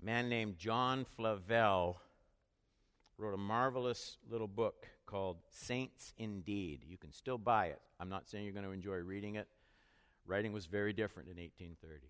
a 0.00 0.04
man 0.04 0.28
named 0.28 0.58
John 0.58 1.06
Flavel 1.16 1.98
wrote 3.16 3.34
a 3.34 3.38
marvelous 3.38 4.18
little 4.28 4.48
book 4.48 4.88
called 5.06 5.36
Saints 5.50 6.12
Indeed. 6.18 6.80
You 6.86 6.98
can 6.98 7.12
still 7.12 7.38
buy 7.38 7.66
it. 7.66 7.80
I'm 8.00 8.08
not 8.08 8.28
saying 8.28 8.44
you're 8.44 8.52
going 8.52 8.66
to 8.66 8.72
enjoy 8.72 8.96
reading 8.96 9.36
it. 9.36 9.46
Writing 10.26 10.52
was 10.52 10.66
very 10.66 10.92
different 10.92 11.28
in 11.28 11.36
1830. 11.36 12.08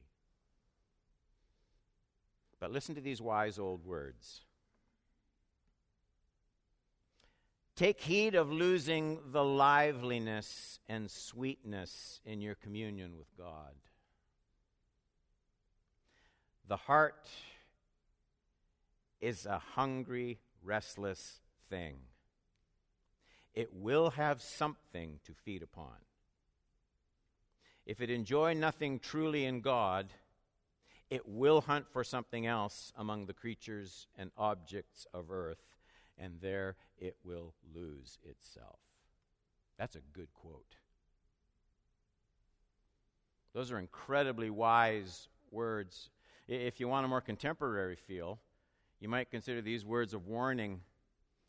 But 2.58 2.72
listen 2.72 2.94
to 2.94 3.00
these 3.00 3.20
wise 3.20 3.58
old 3.58 3.84
words. 3.84 4.40
Take 7.74 8.00
heed 8.00 8.34
of 8.34 8.52
losing 8.52 9.18
the 9.32 9.44
liveliness 9.44 10.78
and 10.88 11.10
sweetness 11.10 12.20
in 12.24 12.40
your 12.40 12.54
communion 12.54 13.16
with 13.16 13.34
God. 13.36 13.74
The 16.68 16.76
heart 16.76 17.28
is 19.20 19.46
a 19.46 19.58
hungry, 19.58 20.38
restless 20.62 21.40
thing. 21.70 21.96
It 23.54 23.72
will 23.74 24.10
have 24.10 24.42
something 24.42 25.20
to 25.24 25.32
feed 25.32 25.62
upon. 25.62 25.96
If 27.86 28.00
it 28.00 28.10
enjoy 28.10 28.54
nothing 28.54 28.98
truly 28.98 29.44
in 29.44 29.60
God, 29.60 30.12
it 31.10 31.28
will 31.28 31.62
hunt 31.62 31.86
for 31.92 32.04
something 32.04 32.46
else 32.46 32.92
among 32.96 33.26
the 33.26 33.34
creatures 33.34 34.06
and 34.16 34.30
objects 34.36 35.06
of 35.12 35.30
earth, 35.30 35.71
and 36.22 36.40
there 36.40 36.76
it 36.98 37.16
will 37.24 37.52
lose 37.74 38.18
itself. 38.24 38.78
That's 39.76 39.96
a 39.96 40.00
good 40.12 40.32
quote. 40.32 40.76
Those 43.52 43.72
are 43.72 43.78
incredibly 43.78 44.48
wise 44.48 45.28
words. 45.50 46.10
If 46.46 46.80
you 46.80 46.88
want 46.88 47.04
a 47.04 47.08
more 47.08 47.20
contemporary 47.20 47.96
feel, 47.96 48.38
you 49.00 49.08
might 49.08 49.30
consider 49.30 49.60
these 49.60 49.84
words 49.84 50.14
of 50.14 50.26
warning 50.26 50.80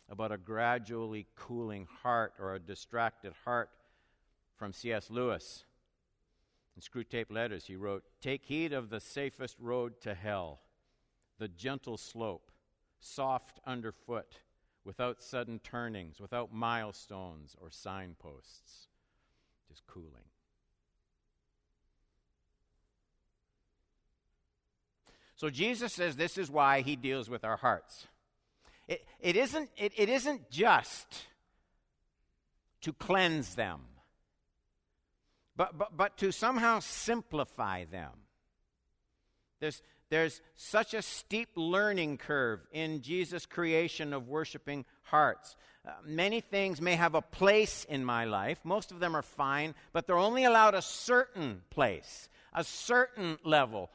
about 0.10 0.32
a 0.32 0.38
gradually 0.38 1.28
cooling 1.36 1.88
heart 2.02 2.34
or 2.40 2.56
a 2.56 2.60
distracted 2.60 3.34
heart 3.46 3.70
from 4.58 4.74
C.S. 4.74 5.10
Lewis. 5.10 5.66
In 6.76 6.82
Screwtape 6.82 7.32
Letters, 7.32 7.66
he 7.66 7.76
wrote 7.76 8.04
Take 8.22 8.46
heed 8.46 8.74
of 8.74 8.90
the 8.90 9.00
safest 9.00 9.56
road 9.60 10.02
to 10.02 10.16
hell, 10.16 10.62
the 11.38 11.48
gentle 11.48 11.98
slope, 11.98 12.52
soft 13.00 13.60
underfoot, 13.66 14.40
without 14.86 15.22
sudden 15.24 15.60
turnings, 15.60 16.20
without 16.20 16.54
milestones 16.54 17.56
or 17.60 17.70
signposts, 17.70 18.88
just 19.70 19.86
cooling. 19.88 20.26
So 25.36 25.50
Jesus 25.50 25.94
says 25.94 26.16
this 26.16 26.38
is 26.38 26.50
why 26.50 26.82
he 26.82 26.96
deals 26.96 27.30
with 27.30 27.44
our 27.44 27.58
hearts. 27.58 28.08
It, 28.88 29.06
it, 29.20 29.36
isn't, 29.36 29.70
it, 29.78 29.94
it 29.96 30.10
isn't 30.10 30.50
just 30.50 31.26
to 32.82 32.94
cleanse 32.94 33.56
them, 33.56 33.82
but, 35.56 35.78
but, 35.78 35.96
but 35.96 36.18
to 36.18 36.32
somehow 36.32 36.80
simplify 36.80 37.86
them. 37.86 38.12
There's, 39.60 39.82
there's 40.10 40.42
such 40.56 40.94
a 40.94 41.02
steep 41.02 41.50
learning 41.56 42.18
curve 42.18 42.60
in 42.72 43.02
Jesus' 43.02 43.46
creation 43.46 44.14
of 44.14 44.28
worshiping 44.28 44.86
hearts. 45.04 45.56
Uh, 45.86 45.92
many 46.06 46.40
things 46.40 46.80
may 46.80 46.96
have 46.96 47.16
a 47.16 47.22
place 47.22 47.86
in 47.90 48.06
my 48.06 48.26
life. 48.26 48.60
Most 48.64 48.92
of 48.92 49.00
them 49.00 49.16
are 49.16 49.22
fine, 49.22 49.76
but 49.92 50.08
they're 50.08 50.18
only 50.18 50.46
allowed 50.46 50.76
a 50.76 50.82
certain 50.82 51.62
place, 51.70 52.30
a 52.54 52.64
certain 52.64 53.38
level. 53.44 53.90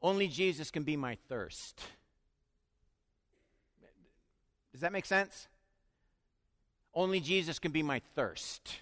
Only 0.00 0.28
Jesus 0.28 0.70
can 0.70 0.82
be 0.82 0.96
my 0.96 1.16
thirst. 1.28 1.80
Does 4.72 4.80
that 4.80 4.92
make 4.92 5.06
sense? 5.06 5.48
Only 6.94 7.20
Jesus 7.20 7.58
can 7.58 7.72
be 7.72 7.82
my 7.82 8.00
thirst. 8.14 8.78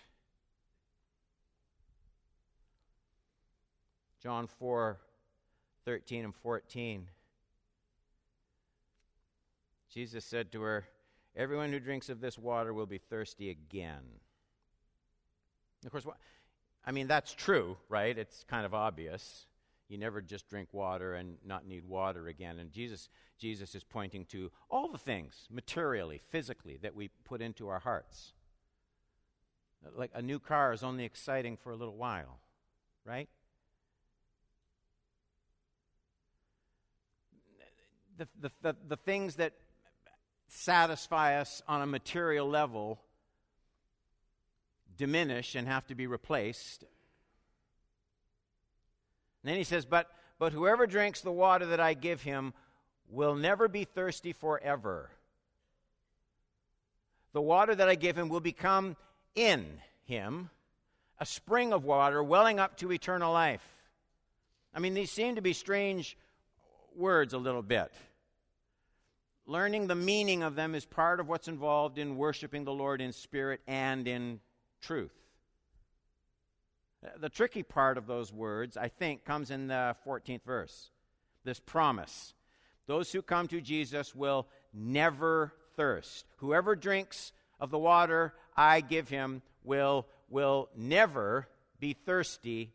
John 4.23 4.47
4 4.47 4.99
13 5.85 6.25
and 6.25 6.35
14. 6.35 7.09
Jesus 9.93 10.25
said 10.25 10.53
to 10.53 10.63
her, 10.63 10.87
Everyone 11.35 11.73
who 11.73 11.81
drinks 11.81 12.09
of 12.09 12.21
this 12.21 12.39
water 12.39 12.75
will 12.75 12.87
be 12.87 12.99
thirsty 12.99 13.51
again. 13.51 14.03
Of 15.85 15.93
course, 15.93 16.07
I 16.85 16.93
mean, 16.93 17.07
that's 17.07 17.33
true, 17.33 17.77
right? 17.89 18.17
It's 18.17 18.45
kind 18.45 18.67
of 18.67 18.75
obvious. 18.75 19.47
You 19.89 19.99
never 19.99 20.21
just 20.21 20.49
drink 20.49 20.69
water 20.73 21.15
and 21.15 21.37
not 21.45 21.67
need 21.67 21.85
water 21.85 22.29
again. 22.29 22.59
And 22.59 22.71
Jesus, 22.71 23.09
Jesus 23.39 23.75
is 23.75 23.85
pointing 23.85 24.25
to 24.27 24.51
all 24.69 24.89
the 24.89 24.99
things, 24.99 25.49
materially, 25.51 26.21
physically, 26.31 26.79
that 26.83 26.95
we 26.95 27.09
put 27.25 27.41
into 27.41 27.69
our 27.69 27.81
hearts. 27.81 28.33
Like 29.97 30.11
a 30.15 30.23
new 30.23 30.39
car 30.39 30.73
is 30.73 30.83
only 30.83 31.05
exciting 31.05 31.57
for 31.57 31.73
a 31.73 31.77
little 31.77 31.97
while, 31.97 32.39
right? 33.05 33.29
The, 38.21 38.29
the, 38.41 38.51
the, 38.63 38.77
the 38.87 38.97
things 38.97 39.37
that 39.37 39.55
satisfy 40.47 41.41
us 41.41 41.63
on 41.67 41.81
a 41.81 41.87
material 41.87 42.49
level 42.49 43.01
diminish 44.97 45.55
and 45.55 45.67
have 45.67 45.87
to 45.87 45.95
be 45.95 46.07
replaced 46.07 46.85
and 49.43 49.51
then 49.51 49.57
he 49.57 49.65
says, 49.65 49.85
but, 49.85 50.11
but 50.39 50.53
whoever 50.53 50.87
drinks 50.87 51.21
the 51.21 51.33
water 51.33 51.67
that 51.67 51.81
I 51.81 51.95
give 51.95 52.23
him 52.23 52.53
will 53.11 53.35
never 53.35 53.69
be 53.69 53.85
thirsty 53.85 54.33
forever. 54.33 55.11
The 57.33 57.41
water 57.41 57.75
that 57.75 57.89
I 57.89 57.95
give 57.95 58.19
him 58.19 58.29
will 58.29 58.41
become 58.41 58.97
in 59.35 59.67
him 60.05 60.51
a 61.19 61.27
spring 61.27 61.73
of 61.73 61.85
water 61.85 62.23
welling 62.23 62.59
up 62.59 62.77
to 62.79 62.93
eternal 62.93 63.33
life. 63.33 63.67
I 64.75 64.79
mean, 64.79 64.95
these 64.95 65.11
seem 65.11 65.37
to 65.37 65.43
be 65.43 65.53
strange 65.53 66.17
words 66.97 67.33
a 67.33 67.39
little 67.39 67.63
bit. 67.63 67.91
Learning 69.51 69.89
the 69.89 69.97
meaning 69.97 70.45
of 70.45 70.55
them 70.55 70.77
is 70.77 70.87
part 70.87 71.19
of 71.19 71.29
what's 71.29 71.49
involved 71.49 71.99
in 71.99 72.17
worshiping 72.17 72.63
the 72.63 72.73
Lord 72.73 73.01
in 73.01 73.11
spirit 73.11 73.61
and 73.67 74.07
in 74.07 74.39
truth. 74.81 75.11
The 77.19 77.29
tricky 77.29 77.65
part 77.65 77.99
of 77.99 78.07
those 78.07 78.33
words, 78.33 78.77
I 78.77 78.87
think, 78.87 79.25
comes 79.25 79.51
in 79.51 79.67
the 79.67 79.97
14th 80.07 80.45
verse. 80.45 80.93
This 81.43 81.59
promise. 81.59 82.33
Those 82.87 83.11
who 83.11 83.23
come 83.23 83.49
to 83.49 83.61
Jesus 83.61 84.15
will 84.15 84.47
never 84.73 85.53
thirst. 85.75 86.27
Whoever 86.37 86.77
drinks 86.77 87.33
of 87.59 87.73
the 87.73 87.79
water 87.79 88.35
I 88.57 88.81
give 88.81 89.09
him 89.09 89.43
will, 89.65 90.07
will 90.29 90.69
never 90.77 91.49
be 91.81 91.95
thirsty 91.95 92.73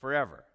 forever. 0.00 0.46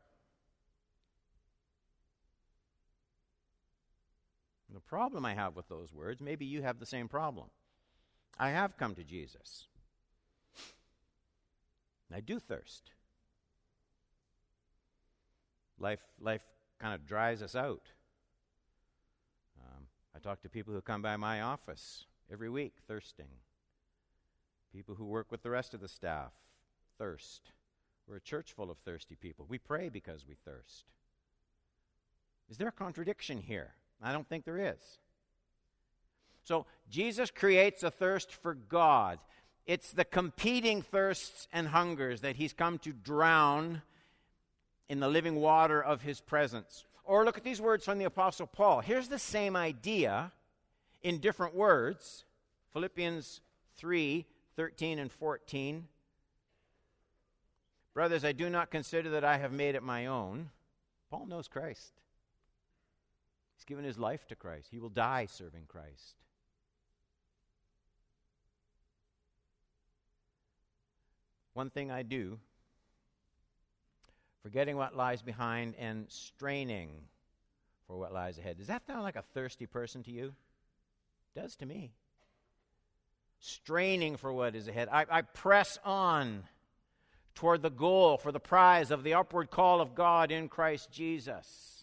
The 4.77 4.81
problem 4.81 5.25
I 5.25 5.33
have 5.33 5.55
with 5.55 5.67
those 5.69 5.91
words, 5.91 6.21
maybe 6.21 6.45
you 6.45 6.61
have 6.61 6.77
the 6.77 6.85
same 6.85 7.07
problem. 7.07 7.47
I 8.37 8.51
have 8.51 8.77
come 8.77 8.93
to 8.93 9.03
Jesus. 9.03 9.65
I 12.13 12.19
do 12.19 12.39
thirst. 12.39 12.91
Life, 15.79 16.01
life 16.21 16.43
kind 16.77 16.93
of 16.93 17.07
dries 17.07 17.41
us 17.41 17.55
out. 17.55 17.89
Um, 19.59 19.87
I 20.15 20.19
talk 20.19 20.43
to 20.43 20.49
people 20.49 20.75
who 20.75 20.81
come 20.81 21.01
by 21.01 21.17
my 21.17 21.41
office 21.41 22.05
every 22.31 22.51
week 22.51 22.75
thirsting. 22.87 23.31
People 24.71 24.93
who 24.93 25.05
work 25.05 25.31
with 25.31 25.41
the 25.41 25.49
rest 25.49 25.73
of 25.73 25.79
the 25.79 25.87
staff 25.87 26.33
thirst. 26.99 27.51
We're 28.07 28.17
a 28.17 28.21
church 28.21 28.53
full 28.53 28.69
of 28.69 28.77
thirsty 28.77 29.15
people. 29.15 29.47
We 29.49 29.57
pray 29.57 29.89
because 29.89 30.27
we 30.27 30.35
thirst. 30.35 30.85
Is 32.47 32.57
there 32.57 32.67
a 32.67 32.71
contradiction 32.71 33.39
here? 33.39 33.73
I 34.01 34.11
don't 34.11 34.27
think 34.27 34.45
there 34.45 34.59
is. 34.59 34.99
So, 36.43 36.65
Jesus 36.89 37.31
creates 37.31 37.83
a 37.83 37.91
thirst 37.91 38.31
for 38.31 38.53
God. 38.53 39.19
It's 39.65 39.91
the 39.91 40.05
competing 40.05 40.81
thirsts 40.81 41.47
and 41.51 41.67
hungers 41.67 42.21
that 42.21 42.37
he's 42.37 42.53
come 42.53 42.77
to 42.79 42.93
drown 42.93 43.81
in 44.87 45.01
the 45.01 45.09
living 45.09 45.35
water 45.35 45.83
of 45.83 46.01
his 46.01 46.21
presence. 46.21 46.85
Or 47.03 47.25
look 47.25 47.37
at 47.37 47.43
these 47.43 47.61
words 47.61 47.83
from 47.83 47.97
the 47.97 48.05
Apostle 48.05 48.47
Paul. 48.47 48.79
Here's 48.79 49.09
the 49.09 49.19
same 49.19 49.55
idea 49.55 50.31
in 51.03 51.19
different 51.19 51.55
words 51.55 52.23
Philippians 52.73 53.41
3 53.77 54.25
13 54.55 54.99
and 54.99 55.11
14. 55.11 55.87
Brothers, 57.93 58.25
I 58.25 58.31
do 58.31 58.49
not 58.49 58.71
consider 58.71 59.09
that 59.11 59.23
I 59.23 59.37
have 59.37 59.51
made 59.51 59.75
it 59.75 59.83
my 59.83 60.05
own. 60.07 60.49
Paul 61.09 61.25
knows 61.27 61.47
Christ. 61.47 61.93
He's 63.57 63.65
given 63.65 63.83
his 63.83 63.97
life 63.97 64.27
to 64.27 64.35
Christ. 64.35 64.67
He 64.71 64.79
will 64.79 64.89
die 64.89 65.25
serving 65.25 65.63
Christ. 65.67 66.15
One 71.53 71.71
thing 71.71 71.89
I 71.89 72.03
do, 72.03 72.37
forgetting 74.43 74.77
what 74.77 74.95
lies 74.95 75.23
behind 75.23 75.73
and 75.79 76.05
straining 76.07 76.91
for 77.87 77.97
what 77.97 78.13
lies 78.13 78.37
ahead. 78.37 78.59
Does 78.59 78.67
that 78.67 78.85
sound 78.85 79.01
like 79.01 79.15
a 79.15 79.23
thirsty 79.33 79.65
person 79.65 80.03
to 80.03 80.11
you? 80.11 80.35
It 81.35 81.41
does 81.41 81.55
to 81.55 81.65
me. 81.65 81.93
Straining 83.39 84.17
for 84.17 84.31
what 84.31 84.55
is 84.55 84.67
ahead. 84.67 84.87
I, 84.91 85.07
I 85.09 85.21
press 85.23 85.79
on 85.83 86.43
toward 87.33 87.63
the 87.63 87.71
goal 87.71 88.19
for 88.19 88.31
the 88.31 88.39
prize 88.39 88.91
of 88.91 89.01
the 89.03 89.15
upward 89.15 89.49
call 89.49 89.81
of 89.81 89.95
God 89.95 90.31
in 90.31 90.49
Christ 90.49 90.91
Jesus. 90.91 91.76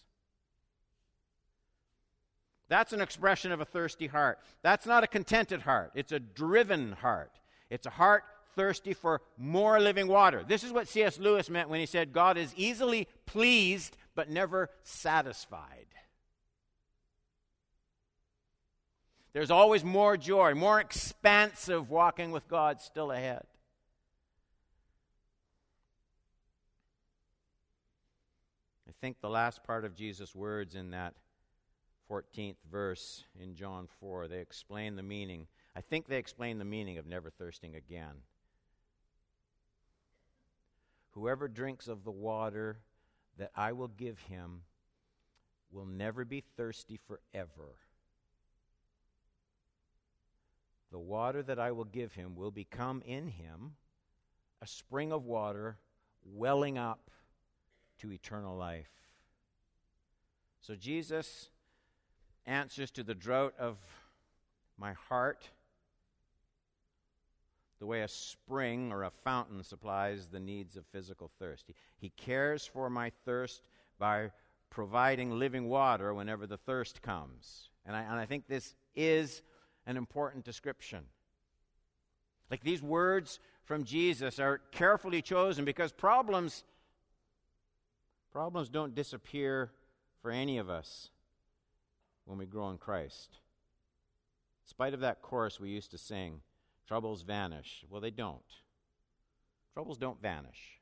That's 2.67 2.93
an 2.93 3.01
expression 3.01 3.51
of 3.51 3.61
a 3.61 3.65
thirsty 3.65 4.07
heart. 4.07 4.39
That's 4.61 4.85
not 4.85 5.03
a 5.03 5.07
contented 5.07 5.61
heart. 5.61 5.91
It's 5.93 6.11
a 6.11 6.19
driven 6.19 6.93
heart. 6.93 7.31
It's 7.69 7.85
a 7.85 7.91
heart 7.91 8.23
thirsty 8.55 8.93
for 8.93 9.21
more 9.37 9.79
living 9.79 10.07
water. 10.07 10.43
This 10.47 10.63
is 10.63 10.71
what 10.71 10.87
C.S. 10.87 11.19
Lewis 11.19 11.49
meant 11.49 11.69
when 11.69 11.79
he 11.79 11.85
said, 11.85 12.13
God 12.13 12.37
is 12.37 12.53
easily 12.55 13.07
pleased 13.25 13.97
but 14.15 14.29
never 14.29 14.69
satisfied. 14.83 15.87
There's 19.33 19.51
always 19.51 19.83
more 19.83 20.15
joy, 20.15 20.53
more 20.55 20.79
expansive 20.79 21.89
walking 21.89 22.31
with 22.31 22.47
God 22.47 22.79
still 22.79 23.11
ahead. 23.11 23.43
I 28.87 28.93
think 29.01 29.19
the 29.19 29.29
last 29.29 29.61
part 29.65 29.83
of 29.83 29.93
Jesus' 29.93 30.33
words 30.33 30.73
in 30.73 30.91
that 30.91 31.15
14th 32.09 32.57
verse 32.71 33.23
in 33.41 33.55
John 33.55 33.87
4, 33.99 34.27
they 34.27 34.39
explain 34.39 34.95
the 34.95 35.03
meaning. 35.03 35.47
I 35.75 35.81
think 35.81 36.07
they 36.07 36.17
explain 36.17 36.59
the 36.59 36.65
meaning 36.65 36.97
of 36.97 37.05
never 37.05 37.29
thirsting 37.29 37.75
again. 37.75 38.23
Whoever 41.11 41.47
drinks 41.47 41.87
of 41.87 42.03
the 42.03 42.11
water 42.11 42.77
that 43.37 43.51
I 43.55 43.71
will 43.71 43.87
give 43.87 44.19
him 44.19 44.61
will 45.71 45.85
never 45.85 46.25
be 46.25 46.43
thirsty 46.55 46.99
forever. 47.07 47.77
The 50.91 50.99
water 50.99 51.43
that 51.43 51.59
I 51.59 51.71
will 51.71 51.85
give 51.85 52.13
him 52.13 52.35
will 52.35 52.51
become 52.51 53.01
in 53.05 53.27
him 53.27 53.75
a 54.61 54.67
spring 54.67 55.11
of 55.11 55.25
water 55.25 55.77
welling 56.23 56.77
up 56.77 57.11
to 57.99 58.11
eternal 58.11 58.55
life. 58.55 58.91
So 60.61 60.75
Jesus 60.75 61.49
answers 62.45 62.91
to 62.91 63.03
the 63.03 63.15
drought 63.15 63.53
of 63.59 63.77
my 64.77 64.93
heart 64.93 65.49
the 67.79 67.85
way 67.85 68.01
a 68.01 68.07
spring 68.07 68.91
or 68.91 69.03
a 69.03 69.11
fountain 69.23 69.63
supplies 69.63 70.27
the 70.27 70.39
needs 70.39 70.77
of 70.77 70.85
physical 70.87 71.29
thirst. 71.39 71.65
He, 71.67 71.75
he 71.97 72.09
cares 72.09 72.65
for 72.65 72.89
my 72.89 73.11
thirst 73.25 73.61
by 73.99 74.31
providing 74.69 75.37
living 75.37 75.67
water 75.67 76.13
whenever 76.13 76.47
the 76.47 76.57
thirst 76.57 77.01
comes. 77.01 77.69
And 77.85 77.95
I, 77.95 78.01
and 78.01 78.13
I 78.15 78.25
think 78.25 78.47
this 78.47 78.75
is 78.95 79.41
an 79.85 79.97
important 79.97 80.45
description. 80.45 81.03
Like 82.49 82.63
these 82.63 82.81
words 82.81 83.39
from 83.63 83.83
Jesus 83.83 84.39
are 84.39 84.61
carefully 84.71 85.21
chosen 85.21 85.65
because 85.65 85.91
problems 85.91 86.63
problems 88.31 88.67
don't 88.67 88.93
disappear 88.93 89.71
for 90.21 90.29
any 90.29 90.57
of 90.57 90.69
us 90.69 91.09
when 92.25 92.37
we 92.37 92.45
grow 92.45 92.69
in 92.69 92.77
Christ. 92.77 93.39
In 94.63 94.69
spite 94.69 94.93
of 94.93 94.99
that 94.99 95.21
chorus 95.21 95.59
we 95.59 95.69
used 95.69 95.91
to 95.91 95.97
sing, 95.97 96.41
Troubles 96.87 97.23
vanish. 97.23 97.83
Well, 97.89 98.01
they 98.01 98.11
don't. 98.11 98.43
Troubles 99.73 99.97
don't 99.97 100.21
vanish, 100.21 100.79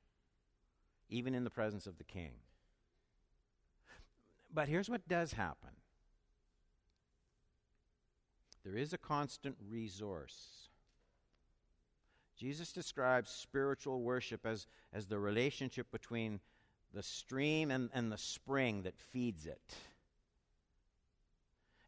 even 1.10 1.34
in 1.34 1.43
the 1.43 1.49
presence 1.49 1.88
of 1.88 1.97
the 1.97 2.03
king. 2.03 2.32
But 4.53 4.67
here's 4.67 4.89
what 4.89 5.08
does 5.08 5.34
happen 5.34 5.69
there 8.63 8.75
is 8.75 8.93
a 8.93 8.97
constant 8.97 9.58
resource. 9.69 10.69
Jesus 12.38 12.73
describes 12.73 13.29
spiritual 13.29 14.01
worship 14.01 14.45
as, 14.45 14.67
as 14.91 15.06
the 15.08 15.19
relationship 15.19 15.91
between 15.91 16.39
the 16.93 17.03
stream 17.03 17.71
and, 17.71 17.89
and 17.93 18.12
the 18.12 18.17
spring 18.17 18.84
that 18.84 18.97
feeds 18.97 19.45
it. 19.45 19.75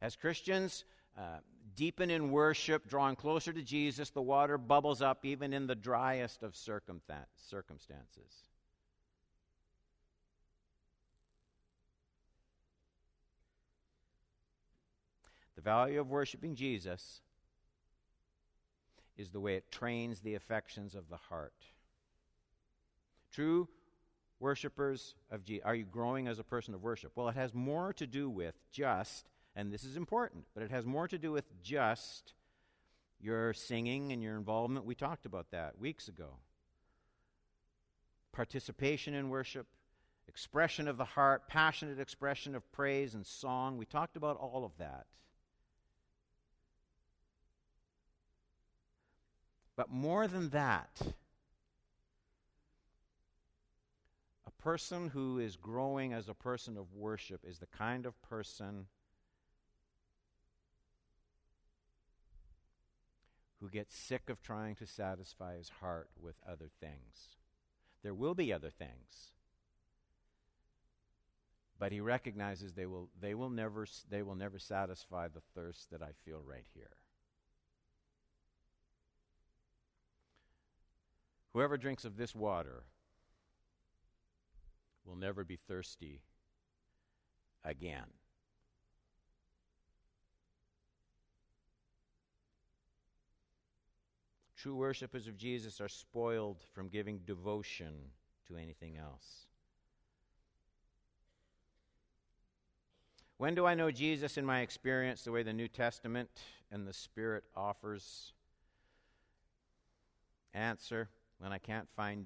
As 0.05 0.15
Christians, 0.15 0.85
uh, 1.17 1.39
deepen 1.75 2.11
in 2.11 2.29
worship, 2.29 2.87
drawing 2.87 3.15
closer 3.15 3.51
to 3.51 3.63
Jesus, 3.63 4.11
the 4.11 4.21
water 4.21 4.55
bubbles 4.55 5.01
up 5.01 5.25
even 5.25 5.51
in 5.51 5.65
the 5.65 5.73
driest 5.73 6.43
of 6.43 6.55
circumstances. 6.55 7.25
The 15.55 15.61
value 15.63 15.99
of 15.99 16.11
worshiping 16.11 16.53
Jesus 16.53 17.21
is 19.17 19.31
the 19.31 19.39
way 19.39 19.55
it 19.55 19.71
trains 19.71 20.19
the 20.19 20.35
affections 20.35 20.93
of 20.93 21.09
the 21.09 21.17
heart. 21.17 21.65
True 23.31 23.67
worshippers 24.39 25.15
of 25.31 25.43
Jesus, 25.43 25.65
are 25.65 25.73
you 25.73 25.85
growing 25.85 26.27
as 26.27 26.37
a 26.37 26.43
person 26.43 26.75
of 26.75 26.83
worship? 26.83 27.13
Well, 27.15 27.27
it 27.27 27.35
has 27.35 27.55
more 27.55 27.91
to 27.93 28.05
do 28.05 28.29
with 28.29 28.53
just 28.71 29.25
and 29.55 29.71
this 29.71 29.83
is 29.83 29.95
important, 29.95 30.45
but 30.53 30.63
it 30.63 30.71
has 30.71 30.85
more 30.85 31.07
to 31.07 31.17
do 31.17 31.31
with 31.31 31.45
just 31.61 32.33
your 33.19 33.53
singing 33.53 34.11
and 34.11 34.21
your 34.21 34.35
involvement. 34.35 34.85
We 34.85 34.95
talked 34.95 35.25
about 35.25 35.51
that 35.51 35.79
weeks 35.79 36.07
ago. 36.07 36.37
Participation 38.33 39.13
in 39.13 39.29
worship, 39.29 39.67
expression 40.27 40.87
of 40.87 40.97
the 40.97 41.05
heart, 41.05 41.47
passionate 41.47 41.99
expression 41.99 42.53
of 42.53 42.69
praise 42.73 43.13
and 43.13 43.25
song. 43.25 43.77
We 43.77 43.85
talked 43.85 44.17
about 44.17 44.37
all 44.37 44.65
of 44.65 44.77
that. 44.77 45.05
But 49.77 49.89
more 49.89 50.27
than 50.27 50.49
that, 50.49 51.01
a 54.47 54.51
person 54.61 55.09
who 55.09 55.39
is 55.39 55.55
growing 55.55 56.13
as 56.13 56.29
a 56.29 56.33
person 56.33 56.77
of 56.77 56.93
worship 56.93 57.41
is 57.45 57.59
the 57.59 57.67
kind 57.67 58.05
of 58.05 58.21
person 58.21 58.87
who 63.65 63.71
gets 63.71 63.97
sick 63.97 64.29
of 64.29 64.43
trying 64.43 64.75
to 64.75 64.85
satisfy 64.85 65.57
his 65.57 65.69
heart 65.81 66.07
with 66.21 66.35
other 66.47 66.69
things. 66.79 67.37
There 68.03 68.13
will 68.13 68.35
be 68.35 68.53
other 68.53 68.69
things. 68.69 69.31
But 71.79 71.91
he 71.91 71.99
recognizes 71.99 72.73
they 72.73 72.85
will, 72.85 73.09
they 73.19 73.33
will, 73.33 73.49
never, 73.49 73.87
they 74.07 74.21
will 74.21 74.35
never 74.35 74.59
satisfy 74.59 75.29
the 75.29 75.41
thirst 75.55 75.89
that 75.89 76.03
I 76.03 76.11
feel 76.23 76.43
right 76.45 76.67
here. 76.75 76.97
Whoever 81.53 81.75
drinks 81.75 82.05
of 82.05 82.17
this 82.17 82.35
water 82.35 82.83
will 85.03 85.15
never 85.15 85.43
be 85.43 85.57
thirsty 85.67 86.21
again. 87.63 88.11
True 94.65 94.73
worshippers 94.73 95.27
of 95.27 95.37
Jesus 95.37 95.79
are 95.79 95.87
spoiled 95.87 96.57
from 96.73 96.87
giving 96.87 97.19
devotion 97.19 97.93
to 98.47 98.57
anything 98.57 98.97
else. 98.97 99.45
When 103.37 103.53
do 103.53 103.67
I 103.67 103.75
know 103.75 103.91
Jesus 103.91 104.39
in 104.39 104.43
my 104.43 104.61
experience 104.61 105.21
the 105.21 105.31
way 105.31 105.43
the 105.43 105.53
New 105.53 105.67
Testament 105.67 106.31
and 106.71 106.87
the 106.87 106.93
Spirit 106.93 107.43
offers? 107.55 108.33
Answer 110.55 111.09
when 111.37 111.53
I 111.53 111.59
can't 111.59 111.87
find 111.95 112.25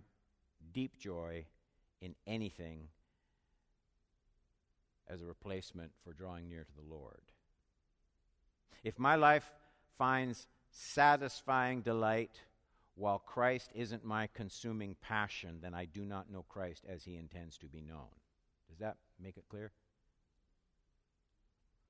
deep 0.71 0.97
joy 0.97 1.43
in 1.99 2.15
anything 2.25 2.87
as 5.09 5.21
a 5.21 5.25
replacement 5.25 5.91
for 6.05 6.13
drawing 6.13 6.47
near 6.47 6.63
to 6.63 6.73
the 6.73 6.89
Lord. 6.89 7.19
If 8.85 8.97
my 8.97 9.15
life 9.15 9.51
finds 9.97 10.47
satisfying 10.69 11.81
delight, 11.81 12.39
while 12.95 13.19
Christ 13.19 13.71
isn't 13.73 14.03
my 14.03 14.27
consuming 14.27 14.95
passion, 15.01 15.59
then 15.61 15.73
I 15.73 15.85
do 15.85 16.03
not 16.03 16.31
know 16.31 16.43
Christ 16.49 16.85
as 16.87 17.03
he 17.03 17.15
intends 17.15 17.57
to 17.59 17.67
be 17.67 17.81
known. 17.81 18.09
Does 18.69 18.79
that 18.79 18.97
make 19.21 19.37
it 19.37 19.45
clear? 19.49 19.71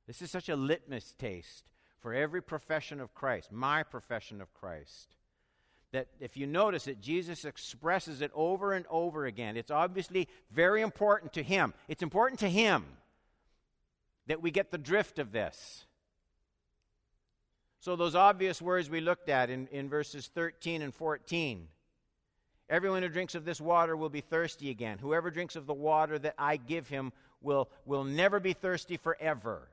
This 0.07 0.21
is 0.21 0.31
such 0.31 0.49
a 0.49 0.55
litmus 0.55 1.13
taste 1.17 1.65
for 1.99 2.13
every 2.13 2.41
profession 2.41 2.99
of 2.99 3.13
Christ, 3.13 3.51
my 3.51 3.83
profession 3.83 4.41
of 4.41 4.53
Christ, 4.53 5.15
that 5.91 6.07
if 6.19 6.37
you 6.37 6.45
notice 6.47 6.87
it, 6.87 7.01
Jesus 7.01 7.45
expresses 7.45 8.21
it 8.21 8.31
over 8.33 8.73
and 8.73 8.85
over 8.89 9.25
again. 9.25 9.57
It's 9.57 9.71
obviously 9.71 10.27
very 10.51 10.81
important 10.81 11.33
to 11.33 11.43
him. 11.43 11.73
It's 11.87 12.03
important 12.03 12.39
to 12.41 12.49
him 12.49 12.85
that 14.27 14.41
we 14.41 14.51
get 14.51 14.71
the 14.71 14.77
drift 14.77 15.17
of 15.17 15.31
this. 15.31 15.85
So, 17.79 17.95
those 17.95 18.15
obvious 18.15 18.61
words 18.61 18.89
we 18.89 18.99
looked 18.99 19.29
at 19.29 19.49
in, 19.49 19.67
in 19.67 19.89
verses 19.89 20.29
13 20.33 20.81
and 20.81 20.93
14 20.93 21.67
Everyone 22.69 23.01
who 23.01 23.09
drinks 23.09 23.33
of 23.33 23.45
this 23.45 23.59
water 23.59 23.97
will 23.97 24.09
be 24.09 24.21
thirsty 24.21 24.69
again. 24.69 24.99
Whoever 24.99 25.31
drinks 25.31 25.55
of 25.55 25.65
the 25.65 25.73
water 25.73 26.19
that 26.19 26.35
I 26.37 26.57
give 26.57 26.87
him 26.87 27.11
will, 27.41 27.67
will 27.85 28.03
never 28.03 28.39
be 28.39 28.53
thirsty 28.53 28.97
forever. 28.97 29.67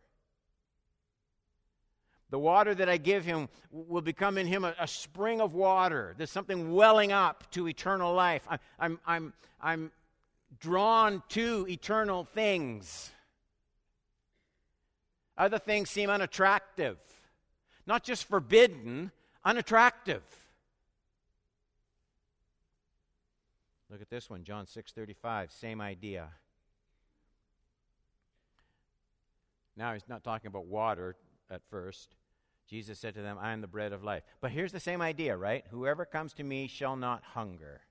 The 2.31 2.39
water 2.39 2.75
that 2.75 2.89
I 2.89 2.97
give 2.97 3.25
him 3.25 3.49
will 3.71 4.01
become 4.01 4.39
in 4.39 4.47
him 4.47 4.65
a, 4.65 4.75
a 4.81 4.89
spring 4.89 5.43
of 5.43 5.53
water. 5.53 6.15
There's 6.17 6.31
something 6.31 6.73
welling 6.73 7.13
up 7.13 7.49
to 7.53 7.69
eternal 7.69 8.15
life. 8.15 8.47
I, 8.49 8.59
I'm, 8.79 8.99
I'm, 9.07 9.33
I'm 9.61 9.93
drawn 10.59 11.23
to 11.31 11.67
eternal 11.69 12.25
things. 12.25 13.11
Other 15.37 15.59
things 15.59 15.91
seem 15.91 16.09
unattractive, 16.09 16.97
not 17.87 18.03
just 18.03 18.29
forbidden, 18.29 19.13
unattractive. 19.45 20.23
Look 23.91 24.03
at 24.03 24.11
this 24.11 24.29
one, 24.29 24.45
John 24.45 24.67
6:35, 24.67 25.53
same 25.53 25.81
idea. 25.81 26.29
Now 29.77 29.93
he's 29.93 30.09
not 30.09 30.25
talking 30.25 30.49
about 30.49 30.67
water 30.67 31.17
at 31.51 31.63
first. 31.71 32.17
Jesus 32.67 32.99
said 32.99 33.15
to 33.15 33.23
them, 33.23 33.39
I 33.41 33.53
am 33.53 33.61
the 33.61 33.69
bread 33.69 33.93
of 33.93 34.03
life. 34.03 34.25
But 34.41 34.51
here's 34.51 34.73
the 34.73 34.81
same 34.81 35.01
idea, 35.01 35.37
right? 35.37 35.65
Whoever 35.71 36.05
comes 36.05 36.33
to 36.35 36.43
me 36.43 36.67
shall 36.67 36.97
not 36.97 37.23
hunger. 37.23 37.83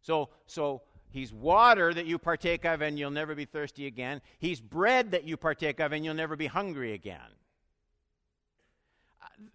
So 0.00 0.28
so 0.46 0.82
he's 1.08 1.32
water 1.32 1.92
that 1.92 2.06
you 2.06 2.18
partake 2.18 2.64
of 2.64 2.82
and 2.82 2.98
you'll 2.98 3.10
never 3.10 3.34
be 3.34 3.46
thirsty 3.46 3.86
again. 3.86 4.20
He's 4.38 4.60
bread 4.60 5.10
that 5.10 5.24
you 5.24 5.36
partake 5.36 5.80
of 5.80 5.92
and 5.92 6.04
you'll 6.04 6.14
never 6.14 6.36
be 6.36 6.46
hungry 6.46 6.92
again. 6.92 7.32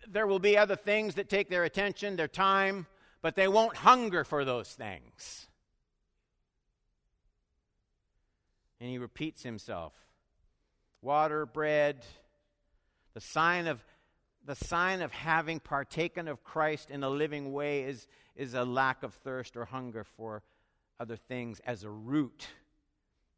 There 0.08 0.28
will 0.28 0.40
be 0.40 0.58
other 0.58 0.76
things 0.76 1.16
that 1.16 1.30
take 1.30 1.50
their 1.50 1.64
attention, 1.64 2.16
their 2.16 2.28
time, 2.28 2.88
but 3.22 3.36
they 3.36 3.48
won't 3.48 3.78
hunger 3.78 4.24
for 4.24 4.46
those 4.46 4.70
things. 4.70 5.48
And 8.80 8.90
he 8.90 8.98
repeats 8.98 9.44
himself 9.44 9.94
water, 11.02 11.46
bread, 11.46 12.06
the 13.14 13.22
sign 13.22 13.68
of 13.68 13.84
the 14.46 14.56
sign 14.56 15.02
of 15.02 15.12
having 15.12 15.60
partaken 15.60 16.28
of 16.28 16.44
Christ 16.44 16.90
in 16.90 17.04
a 17.04 17.10
living 17.10 17.52
way 17.52 17.84
is, 17.84 18.08
is 18.36 18.54
a 18.54 18.64
lack 18.64 19.04
of 19.04 19.14
thirst 19.14 19.56
or 19.56 19.66
hunger 19.66 20.04
for 20.04 20.44
other 21.00 21.16
things 21.16 21.60
as 21.66 21.84
a 21.84 21.90
root 21.90 22.48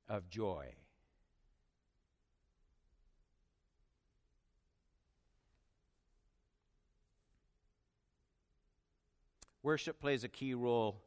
of 0.08 0.30
joy. 0.30 0.74
Worship 9.64 10.00
plays 10.00 10.24
a 10.24 10.30
key 10.30 10.54
role 10.54 11.02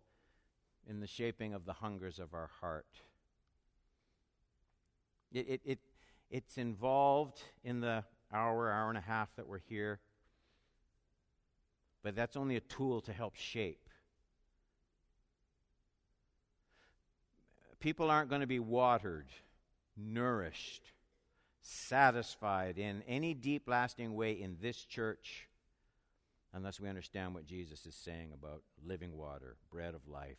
in 0.87 1.01
the 1.01 1.07
shaping 1.07 1.55
of 1.55 1.65
the 1.65 1.73
hungers 1.73 2.19
of 2.19 2.35
our 2.35 2.51
heart. 2.61 2.87
It, 5.33 5.49
it, 5.49 5.61
it, 5.65 5.79
it's 6.31 6.57
involved 6.57 7.43
in 7.65 7.81
the 7.81 8.05
hour, 8.33 8.71
hour 8.71 8.89
and 8.89 8.99
a 8.99 9.03
half 9.03 9.35
that 9.37 9.49
we're 9.49 9.59
here, 9.59 9.99
but 12.03 12.15
that's 12.15 12.37
only 12.37 12.57
a 12.57 12.61
tool 12.61 13.01
to 13.03 13.13
help 13.13 13.35
shape. 13.35 13.89
People 17.81 18.11
aren't 18.11 18.31
going 18.31 18.41
to 18.41 18.47
be 18.47 18.61
watered, 18.61 19.27
nourished, 19.97 20.93
satisfied 21.61 22.79
in 22.79 23.03
any 23.09 23.35
deep, 23.35 23.69
lasting 23.69 24.15
way 24.15 24.33
in 24.33 24.57
this 24.61 24.85
church 24.85 25.49
unless 26.55 26.81
we 26.81 26.89
understand 26.89 27.35
what 27.35 27.45
Jesus 27.45 27.85
is 27.85 27.97
saying 27.97 28.31
about 28.33 28.63
living 28.87 29.17
water, 29.17 29.57
bread 29.71 29.95
of 29.95 30.07
life. 30.07 30.39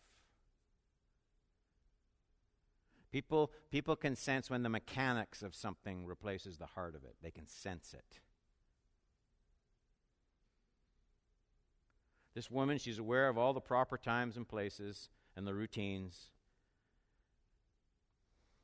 People, 3.11 3.51
people 3.69 3.95
can 3.95 4.15
sense 4.15 4.49
when 4.49 4.63
the 4.63 4.69
mechanics 4.69 5.43
of 5.43 5.53
something 5.53 6.05
replaces 6.05 6.57
the 6.57 6.65
heart 6.65 6.95
of 6.95 7.03
it. 7.03 7.15
They 7.21 7.31
can 7.31 7.47
sense 7.47 7.93
it. 7.93 8.19
This 12.33 12.49
woman, 12.49 12.77
she's 12.77 12.99
aware 12.99 13.29
of 13.29 13.37
all 13.37 13.53
the 13.53 13.61
proper 13.61 13.97
times 13.97 14.35
and 14.35 14.47
places 14.47 15.09
and 15.35 15.45
the 15.45 15.53
routines, 15.53 16.29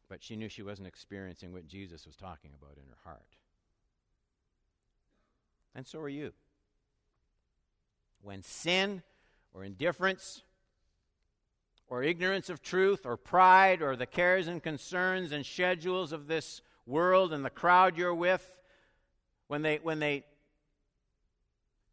but 0.09 0.23
she 0.23 0.35
knew 0.35 0.49
she 0.49 0.63
wasn't 0.63 0.87
experiencing 0.87 1.53
what 1.53 1.67
Jesus 1.67 2.05
was 2.05 2.15
talking 2.15 2.51
about 2.57 2.77
in 2.77 2.83
her 2.89 2.97
heart. 3.03 3.37
And 5.73 5.87
so 5.87 5.99
are 5.99 6.09
you 6.09 6.33
when 8.23 8.41
sin 8.43 9.03
or 9.53 9.63
indifference 9.63 10.43
or 11.87 12.03
ignorance 12.03 12.49
of 12.49 12.61
truth 12.61 13.05
or 13.05 13.17
pride 13.17 13.81
or 13.81 13.95
the 13.95 14.05
cares 14.05 14.47
and 14.47 14.63
concerns 14.63 15.31
and 15.31 15.45
schedules 15.45 16.11
of 16.11 16.27
this 16.27 16.61
world 16.85 17.33
and 17.33 17.43
the 17.43 17.49
crowd 17.49 17.97
you're 17.97 18.13
with 18.13 18.55
when 19.47 19.61
they 19.61 19.79
when 19.83 19.99
they 19.99 20.23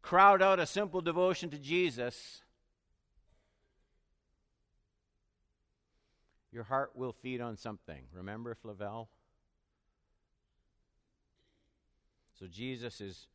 crowd 0.01 0.41
out 0.41 0.59
a 0.59 0.65
simple 0.65 1.01
devotion 1.01 1.49
to 1.49 1.57
Jesus 1.57 2.41
your 6.51 6.63
heart 6.63 6.91
will 6.95 7.13
feed 7.13 7.41
on 7.41 7.57
something. 7.57 8.03
Remember 8.13 8.55
Flavel? 8.55 9.09
So 12.39 12.47
Jesus 12.47 13.01
is 13.01 13.27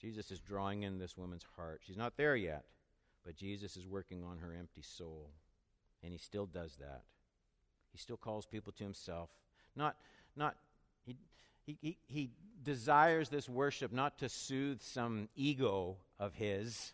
Jesus 0.00 0.30
is 0.30 0.40
drawing 0.40 0.82
in 0.82 0.98
this 0.98 1.16
woman's 1.16 1.44
heart. 1.56 1.82
She's 1.86 1.96
not 1.96 2.16
there 2.16 2.36
yet, 2.36 2.64
but 3.24 3.36
Jesus 3.36 3.76
is 3.76 3.86
working 3.86 4.24
on 4.24 4.38
her 4.38 4.54
empty 4.58 4.82
soul. 4.82 5.30
And 6.02 6.12
he 6.12 6.18
still 6.18 6.46
does 6.46 6.76
that. 6.80 7.02
He 7.92 7.98
still 7.98 8.16
calls 8.16 8.46
people 8.46 8.72
to 8.72 8.84
himself. 8.84 9.30
Not, 9.76 9.96
not, 10.36 10.56
he, 11.04 11.16
he, 11.66 11.98
he, 12.06 12.30
desires 12.62 13.30
this 13.30 13.48
worship 13.48 13.90
not 13.90 14.18
to 14.18 14.28
soothe 14.28 14.82
some 14.82 15.30
ego 15.34 15.96
of 16.18 16.34
his, 16.34 16.92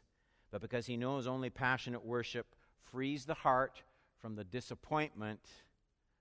but 0.53 0.61
because 0.61 0.87
he 0.87 0.97
knows 0.97 1.27
only 1.27 1.51
passionate 1.51 2.05
worship 2.05 2.47
frees 2.93 3.25
the 3.25 3.35
heart 3.35 3.83
from 4.21 4.37
the 4.37 4.45
disappointment, 4.45 5.41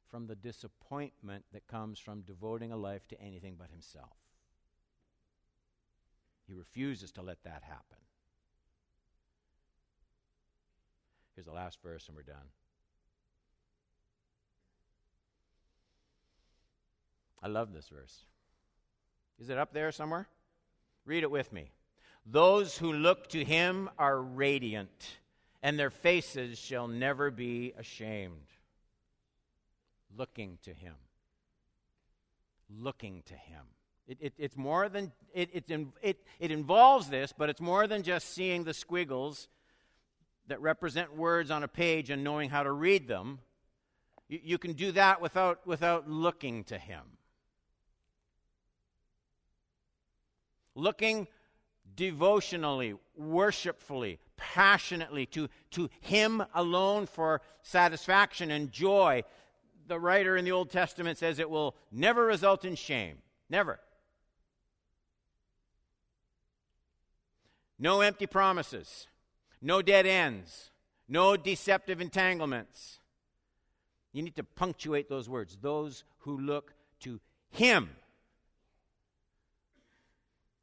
from 0.09 0.25
the 0.25 0.35
disappointment 0.35 1.45
that 1.53 1.67
comes 1.67 1.99
from 1.99 2.21
devoting 2.21 2.71
a 2.71 2.77
life 2.77 3.07
to 3.07 3.21
anything 3.21 3.55
but 3.55 3.69
himself. 3.69 4.24
He 6.47 6.53
refuses 6.53 7.11
to 7.13 7.21
let 7.21 7.43
that 7.43 7.63
happen. 7.63 7.97
Here's 11.35 11.45
the 11.45 11.51
last 11.51 11.79
verse, 11.81 12.07
and 12.07 12.15
we're 12.15 12.23
done. 12.23 12.49
I 17.43 17.47
love 17.47 17.73
this 17.73 17.89
verse. 17.89 18.25
Is 19.39 19.49
it 19.49 19.57
up 19.57 19.73
there 19.73 19.91
somewhere? 19.91 20.27
Read 21.05 21.23
it 21.23 21.31
with 21.31 21.51
me. 21.51 21.71
Those 22.25 22.77
who 22.77 22.91
look 22.91 23.27
to 23.29 23.43
him 23.43 23.89
are 23.99 24.19
radiant, 24.19 25.17
and 25.61 25.77
their 25.77 25.91
faces 25.91 26.57
shall 26.57 26.87
never 26.87 27.29
be 27.29 27.73
ashamed. 27.77 28.47
Looking 30.17 30.57
to 30.63 30.73
him. 30.73 30.95
Looking 32.69 33.21
to 33.27 33.35
him. 33.35 33.65
It, 34.07 34.17
it, 34.21 34.33
it's 34.37 34.55
more 34.55 34.87
than, 34.87 35.11
it, 35.33 35.49
it, 35.51 35.71
it, 36.01 36.19
it 36.39 36.51
involves 36.51 37.09
this, 37.09 37.33
but 37.35 37.49
it's 37.49 37.61
more 37.61 37.87
than 37.87 38.03
just 38.03 38.33
seeing 38.33 38.63
the 38.63 38.73
squiggles 38.73 39.47
that 40.47 40.61
represent 40.61 41.15
words 41.15 41.49
on 41.49 41.63
a 41.63 41.67
page 41.67 42.11
and 42.11 42.23
knowing 42.23 42.49
how 42.49 42.61
to 42.61 42.71
read 42.71 43.07
them. 43.07 43.39
You, 44.27 44.39
you 44.43 44.57
can 44.57 44.73
do 44.73 44.91
that 44.91 45.21
without, 45.21 45.65
without 45.65 46.07
looking 46.07 46.63
to 46.65 46.77
Him. 46.77 47.01
Looking 50.75 51.27
devotionally, 51.95 52.95
worshipfully, 53.15 54.19
passionately 54.37 55.25
to, 55.27 55.49
to 55.71 55.89
Him 56.01 56.43
alone 56.53 57.07
for 57.07 57.41
satisfaction 57.63 58.51
and 58.51 58.71
joy. 58.71 59.23
The 59.87 59.99
writer 59.99 60.37
in 60.37 60.45
the 60.45 60.51
Old 60.51 60.69
Testament 60.69 61.17
says 61.17 61.39
it 61.39 61.49
will 61.49 61.75
never 61.91 62.25
result 62.25 62.65
in 62.65 62.75
shame. 62.75 63.17
Never. 63.49 63.79
No 67.77 68.01
empty 68.01 68.25
promises, 68.25 69.07
no 69.61 69.81
dead 69.81 70.05
ends, 70.05 70.71
no 71.07 71.35
deceptive 71.35 71.99
entanglements. 72.01 72.99
You 74.13 74.21
need 74.21 74.35
to 74.37 74.43
punctuate 74.43 75.09
those 75.09 75.27
words. 75.27 75.57
Those 75.61 76.03
who 76.19 76.37
look 76.39 76.73
to 77.01 77.19
Him 77.49 77.89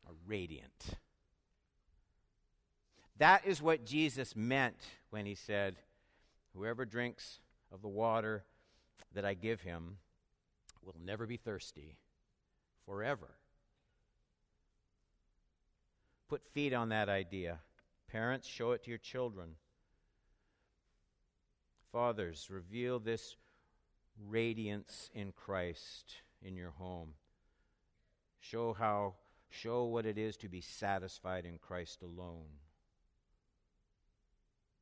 are 0.07 0.15
radiant. 0.27 0.97
That 3.19 3.47
is 3.47 3.61
what 3.61 3.85
Jesus 3.85 4.35
meant 4.35 4.79
when 5.11 5.27
He 5.27 5.35
said, 5.35 5.77
Whoever 6.55 6.85
drinks 6.85 7.41
of 7.71 7.83
the 7.83 7.89
water 7.89 8.45
that 9.15 9.25
I 9.25 9.35
give 9.35 9.63
him 9.63 9.99
will 10.83 10.97
never 11.03 11.27
be 11.27 11.37
thirsty 11.37 11.97
forever. 12.87 13.29
Put 16.33 16.49
feet 16.55 16.73
on 16.73 16.89
that 16.89 17.11
idea. 17.11 17.59
Parents, 18.11 18.49
show 18.49 18.73
it 18.73 18.83
to 18.85 18.91
your 18.91 18.97
children. 18.97 19.51
Fathers, 21.93 22.49
reveal 22.49 22.99
this 22.99 23.37
radiance 24.31 25.11
in 25.15 25.33
Christ 25.33 26.15
in 26.41 26.57
your 26.57 26.71
home. 26.71 27.11
Show 28.41 28.73
how 28.73 29.17
show 29.51 29.85
what 29.85 30.07
it 30.07 30.17
is 30.17 30.39
to 30.39 30.49
be 30.49 30.63
satisfied 30.63 31.45
in 31.45 31.59
Christ 31.59 32.01
alone. 32.01 32.49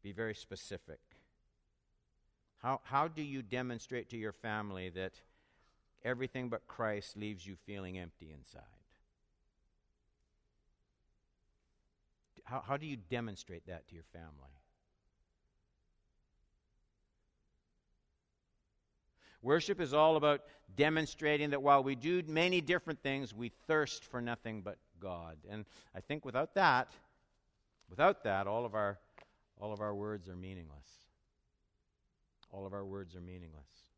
Be 0.05 0.13
very 0.13 0.37
specific. 0.37 1.01
How, 2.63 2.81
how 2.85 3.09
do 3.09 3.23
you 3.23 3.43
demonstrate 3.43 4.09
to 4.11 4.17
your 4.17 4.35
family 4.35 4.89
that 4.91 5.15
everything 6.05 6.49
but 6.49 6.69
Christ 6.69 7.17
leaves 7.17 7.45
you 7.45 7.57
feeling 7.67 7.99
empty 7.99 8.31
inside? 8.33 8.80
How, 12.51 12.63
how 12.67 12.77
do 12.77 12.85
you 12.85 12.97
demonstrate 12.97 13.67
that 13.69 13.87
to 13.89 13.95
your 13.95 14.05
family? 14.13 14.51
Worship 19.41 19.81
is 19.81 19.95
all 19.95 20.17
about 20.17 20.43
demonstrating 20.77 21.51
that 21.51 21.63
while 21.63 21.83
we 21.83 21.95
do 21.95 22.23
many 22.27 22.61
different 22.61 23.03
things, 23.03 23.33
we 23.33 23.53
thirst 23.67 24.05
for 24.05 24.21
nothing 24.21 24.63
but 24.63 24.79
God. 25.01 25.37
And 25.49 25.65
I 25.95 26.01
think 26.01 26.25
without 26.25 26.55
that, 26.57 26.89
without 27.89 28.25
that, 28.25 28.47
all 28.47 28.67
of 28.67 28.75
our 28.75 28.99
all 29.59 29.73
of 29.73 29.81
our 29.81 29.95
words 29.95 30.29
are 30.29 30.37
meaningless. 30.37 30.87
All 32.51 32.67
of 32.67 32.73
our 32.73 32.85
words 32.85 33.15
are 33.15 33.21
meaningless. 33.21 33.90